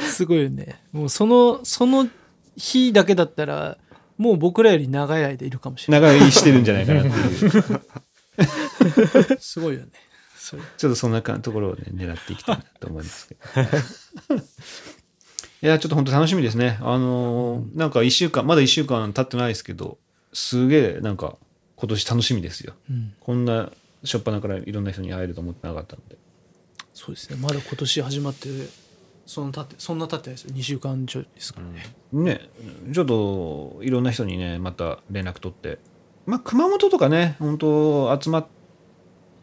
[0.08, 0.80] すごいよね。
[0.92, 2.08] もうそのその
[2.56, 3.76] 日だけだったら
[4.16, 7.14] もう僕らより長い間いるかもしれない長居してるんじゃないかなってい
[9.36, 9.88] うすごいよね
[10.36, 13.40] それちょっとそんなかところをね、狙っていきたいなと思いますけど。
[15.62, 16.76] いや、ちょっと本当楽しみですね。
[16.82, 19.96] あのーなんか一週間、まだ一週間経ってないですけど、
[20.34, 21.38] すげえ、なんか
[21.76, 22.74] 今年楽しみですよ。
[22.90, 26.16] うんこんな初っ端からいろんな人に会えると思ってなかったので。
[26.92, 28.48] そうですねまだ今年始まって
[29.26, 30.54] その経ってそんな経ってないですよ。
[30.54, 31.66] 2週間ちょいですから。
[31.66, 32.48] ね、ね、
[32.92, 35.78] ちょっといろんな人にね、また連絡取って。
[36.26, 38.46] まあ、熊本とかね、本当集まっ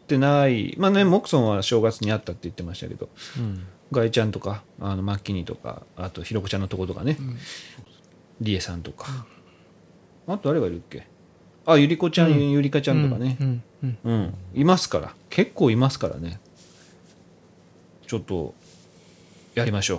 [0.08, 0.74] てない。
[0.78, 3.08] まあね、モクソンは正月に会ったって言ってましたけど、
[3.38, 3.66] うん。
[3.92, 7.38] ガイちゃんとか、あのマッキニとか、あとひろこちゃんのとことかね、うん。
[8.40, 9.26] リエさんとか、
[10.26, 11.06] あと誰がいるっけ？
[11.66, 12.50] あゆりこちゃん、うん。
[12.50, 13.36] ゆりかちゃんとかね。
[13.40, 13.62] うん。
[13.82, 13.98] うん。
[14.04, 15.14] うん、いますから。
[15.28, 16.40] 結構いますからね。
[18.06, 18.54] ちょっと
[19.54, 19.98] やりましょう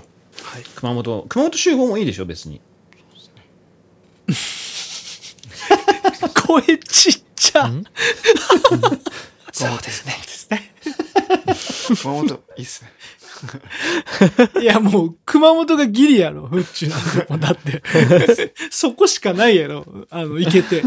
[0.54, 2.62] はい熊本熊本集合もいいでしょ別に
[6.48, 7.84] 声ちっちゃん？
[9.54, 10.14] そうですね
[12.02, 12.92] 熊本いいっすね
[14.62, 17.26] いや、もう、熊本がギリやろ、フッチなんて。
[17.30, 17.84] もうだって、
[18.72, 20.82] そこしかないやろ、あの、行けて。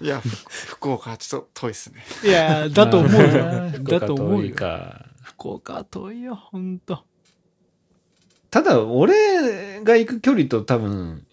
[0.00, 0.28] いやふ
[0.76, 3.28] 福岡はちょっと遠いっすねいや、だと思うよ。
[3.74, 4.56] 福岡だと思う遠いよ。
[4.56, 5.04] か。
[5.22, 7.04] 福岡は遠いよ、ほんと。
[8.56, 11.26] ただ、俺が行く距離と多分、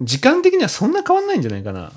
[0.00, 1.92] 時間的にはそんな変わんないんじゃないかな。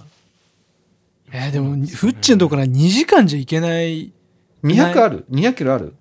[1.31, 3.97] えーでも、フッチのとこから2時間じゃ行けない。
[4.01, 4.13] い
[4.65, 5.95] 200ある ?200 キロある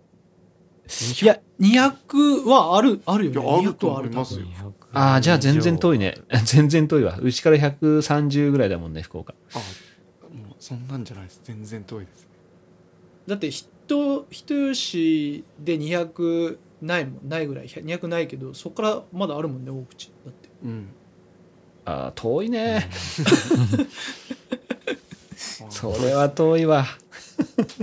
[1.23, 3.57] や、200はある、あるよね。
[3.57, 4.47] あると200は思いますよ
[4.93, 6.17] ああ、じゃあ全然遠いね。
[6.45, 7.17] 全然遠いわ。
[7.23, 9.37] うちから130ぐらいだもんね、福岡。
[9.55, 9.59] あ
[10.35, 12.27] もうそんなんじゃないです全然遠いです
[13.29, 17.66] だって、人、人吉で200ないもん、ないぐらい。
[17.66, 20.11] 200ないけど、そこからまだあるもんね、大口。
[20.24, 20.49] だって。
[20.64, 20.89] うん
[21.87, 22.91] ああ、遠いね。
[25.64, 26.85] あ それは遠いわ。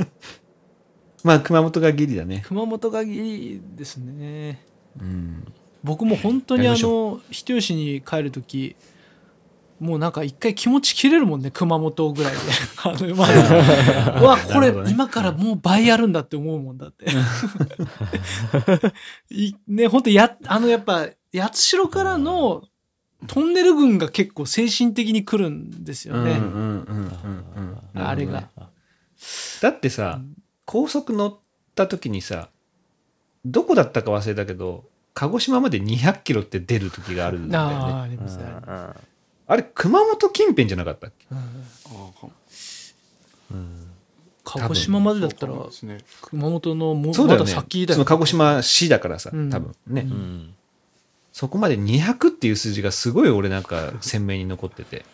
[1.23, 2.43] まあ、熊本がギリだね。
[2.45, 4.61] 熊本がギリですね。
[4.99, 5.47] うん。
[5.83, 8.75] 僕も本当にあの人吉に帰る時
[9.79, 12.39] もうなんか一回気持ち切れるもんね熊本ぐらいで
[12.83, 17.05] あの、まあ、 うわこれ今からもう倍あるんだって思うもんだって
[19.29, 22.63] いね本当やあのやっぱ八代からの
[23.27, 27.11] トンネル群が結構精神的に来るんですよね、うんうんうん
[27.55, 28.01] うんうん。
[28.01, 28.49] あれが、
[29.61, 30.21] だってさ、
[30.65, 31.39] 高速乗っ
[31.75, 32.49] た時にさ、
[33.45, 38.01] どこだったか忘れたけど、鹿児島まで200キロって出る時があるんだよああね。
[38.03, 38.45] ありますね、
[39.47, 41.25] あれ、熊本近辺じゃなかったっけ？
[41.29, 41.37] うん。
[41.37, 42.27] あか
[44.45, 45.97] 鹿児島までだったらそうかもですね。
[46.21, 47.51] 熊本のもまだそうだよね。
[47.51, 49.49] 先だよその鹿児島市だからさ、うん。
[49.49, 50.53] 多分ね、うん。
[51.31, 55.05] そこまで200っていう数字がすごい俺なんか鮮明に残ってて。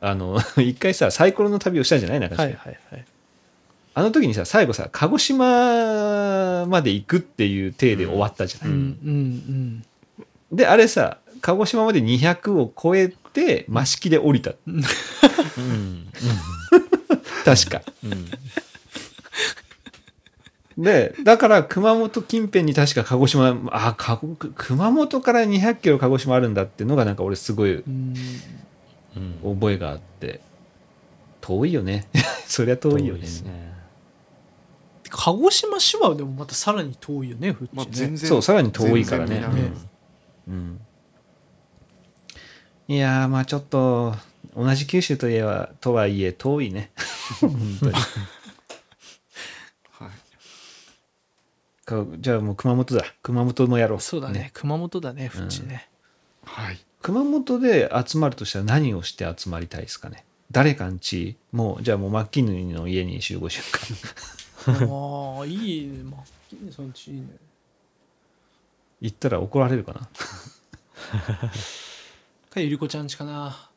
[0.00, 2.20] あの、 一回さ、サイコロの旅をしたんじゃない？
[2.20, 3.04] 中島はいはいはい。
[3.96, 9.84] あの時にさ、最後さ、鹿児島まで行くっていう体で終わったじゃない、うんうん。
[10.56, 14.52] で、あれさ、鹿児島まで200を超えて、増式で降りた。
[14.66, 16.06] うん。
[17.44, 17.82] 確か。
[18.02, 18.08] う
[20.80, 20.82] ん。
[20.82, 24.20] で、だから熊本近辺に確か鹿児島、あ、か
[24.56, 28.14] 熊本から200キロ鹿児島あるんだっていうのがなんか俺すごいうん
[29.44, 29.54] うん。
[29.54, 30.40] 覚えがあって、
[31.40, 32.06] 遠いよね。
[32.46, 33.20] そりゃ遠いよね。
[33.22, 33.74] ね。
[35.10, 37.74] 鹿児島市はでもまたさらに遠いよね、ふっちね。
[37.74, 39.34] まあ全然そう、さらに遠いからね。
[39.34, 39.72] 全然南ね
[40.48, 40.80] うん。
[42.88, 44.14] いやー、まあちょっと、
[44.56, 46.90] 同じ九州といえば、とはいえ遠いね。
[47.40, 47.92] 本当に。
[47.92, 47.98] は
[50.06, 50.10] い
[51.86, 53.04] かじゃあもう熊本だ。
[53.22, 54.00] 熊本もやろう。
[54.00, 55.88] そうだね熊本だね、ふっちね。
[56.44, 66.02] はい熊本で集まるとしたら何をして集まりたいですかね誰かんちもうじゃあもうマッキンヌイの家に集合しようか ああ、いいね。
[66.02, 66.20] まあ、
[66.54, 67.26] いいね、そのうちいいね。
[69.02, 70.08] 行ったら怒られるかな
[72.54, 73.68] かゆりこちゃんちかな。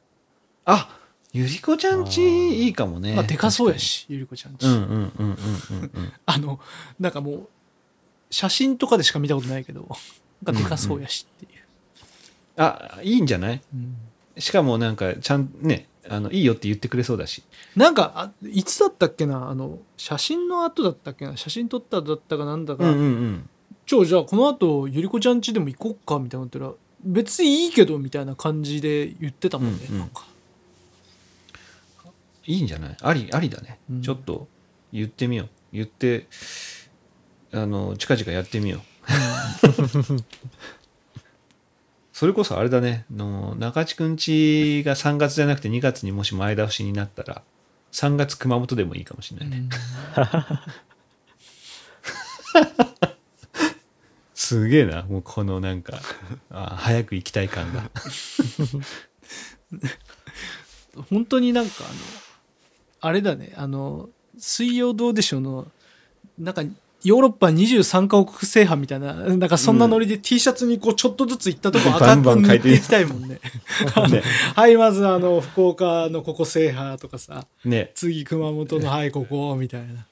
[0.65, 0.99] あ
[1.34, 2.21] ゆりこちゃんち
[2.65, 3.15] いいかもね。
[3.15, 4.65] まあ、でかそうやし、ゆりこちゃんち。
[4.65, 6.13] うんうんうんうんうんうん。
[6.25, 6.59] あの、
[6.99, 7.49] なんかもう、
[8.30, 9.88] 写真とかでしか見たことないけど、
[10.43, 11.61] なんかでかそうやしっていう。
[12.57, 13.61] あいいんじゃない？
[13.73, 13.97] うん。
[14.38, 17.43] しかもなんかちゃんねあのいいよって言ってくれそうだし。
[17.75, 23.49] なんかあ、いつだったっけな、あの、写真の後だったっけな、写真撮った後だったかなんだか、うんうんうん。
[23.86, 26.19] ちょ、じゃあこの後、ゆりこちゃんちでも行こっか？
[26.19, 30.00] みたいなこと言ったら、別にいいけどみたいな感じで言ってたもんね、うんうん。
[30.00, 30.26] なんか。
[32.45, 32.98] いいんじゃない？
[33.02, 34.02] ありありだね、うん。
[34.02, 34.48] ちょっと
[34.93, 35.50] 言ってみよう。
[35.74, 36.28] 言って
[37.52, 38.82] あの近々やってみよう。
[42.14, 43.06] それこそあれだね。
[43.14, 47.41] の中地くんちが3月じゃなくて2月にもし前倒しになったら
[47.91, 49.70] 3月熊本でもいいかもしれないね、
[54.48, 55.04] すげえな。
[55.04, 56.00] もうこのなんか
[56.50, 57.91] あ早く行きたい感が。
[61.12, 61.95] 本当になんかあの
[63.02, 63.52] あれだね。
[63.58, 64.08] あの
[64.39, 65.68] 「水曜どうでしょう」の
[66.39, 66.64] なんか
[67.04, 73.41] ヨーロッパ23カ国制覇みたいななんかそんなノリで T シャツにこうちょっとずつ行ったとこバ赤く塗っていきたいもんね。
[74.10, 74.24] ね。
[74.56, 77.45] はいまずあの福岡のここ制覇とかさ。
[77.66, 77.91] ね。
[77.95, 80.06] 次熊本のはいここみたいな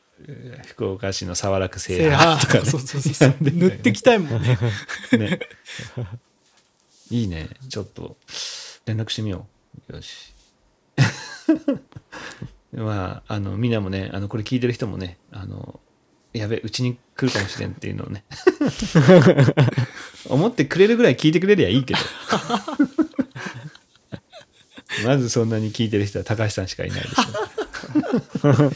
[0.68, 4.58] 福岡市の早楽制制覇とか、ね、そうそうそう 塗ってきたいもんね
[5.12, 5.40] ね。
[7.12, 7.50] いいね。
[7.70, 8.18] ちょっと、
[8.86, 9.48] 連絡してみよ
[9.90, 9.96] う。
[9.96, 10.34] よし。
[12.74, 15.80] まあ、あの、みんなもね、あの、これ聞いてる人もね、あの、
[16.34, 18.26] やべ、うちに来るかもしれんっていうのをね、
[20.28, 22.00] 思ってくれるぐらい聞いてくれりゃいいけど。
[25.06, 28.72] まずそんなに聞いてる人は高橋さんしかいないでしょ。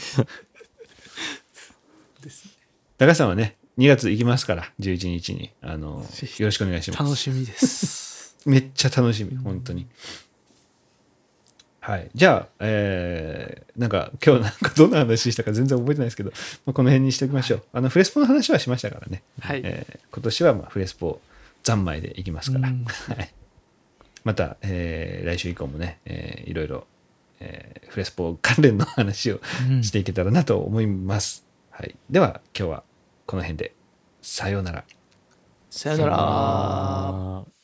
[2.99, 5.51] 高橋さんはね、2月行きますから、11日に。
[5.61, 6.05] あの、
[6.37, 7.03] よろしくお願いします。
[7.03, 8.35] 楽しみです。
[8.45, 9.87] めっちゃ楽しみ、本当に。
[11.79, 12.11] はい。
[12.13, 16.31] じゃあ、えー、なんか今日なんかどんな話したか全然覚えてないですけど、
[16.65, 17.63] まあ、この辺にしておきましょう。
[17.71, 19.23] あの、フレスポの話はしましたからね。
[19.39, 21.21] はいえー今年はまあフレスポ
[21.63, 22.67] 三昧でいきますから。
[22.67, 23.33] うん はい。
[24.25, 26.85] また、えー来週以降もね、えーいろいろ、
[27.39, 29.39] えーフレスポ関連の話を
[29.69, 31.45] うんしていけたらなと思います。
[31.71, 31.95] はい。
[32.09, 32.83] では、今日は
[33.29, 33.75] この辺で。
[34.23, 34.83] さようなら。
[35.69, 37.58] さよなら。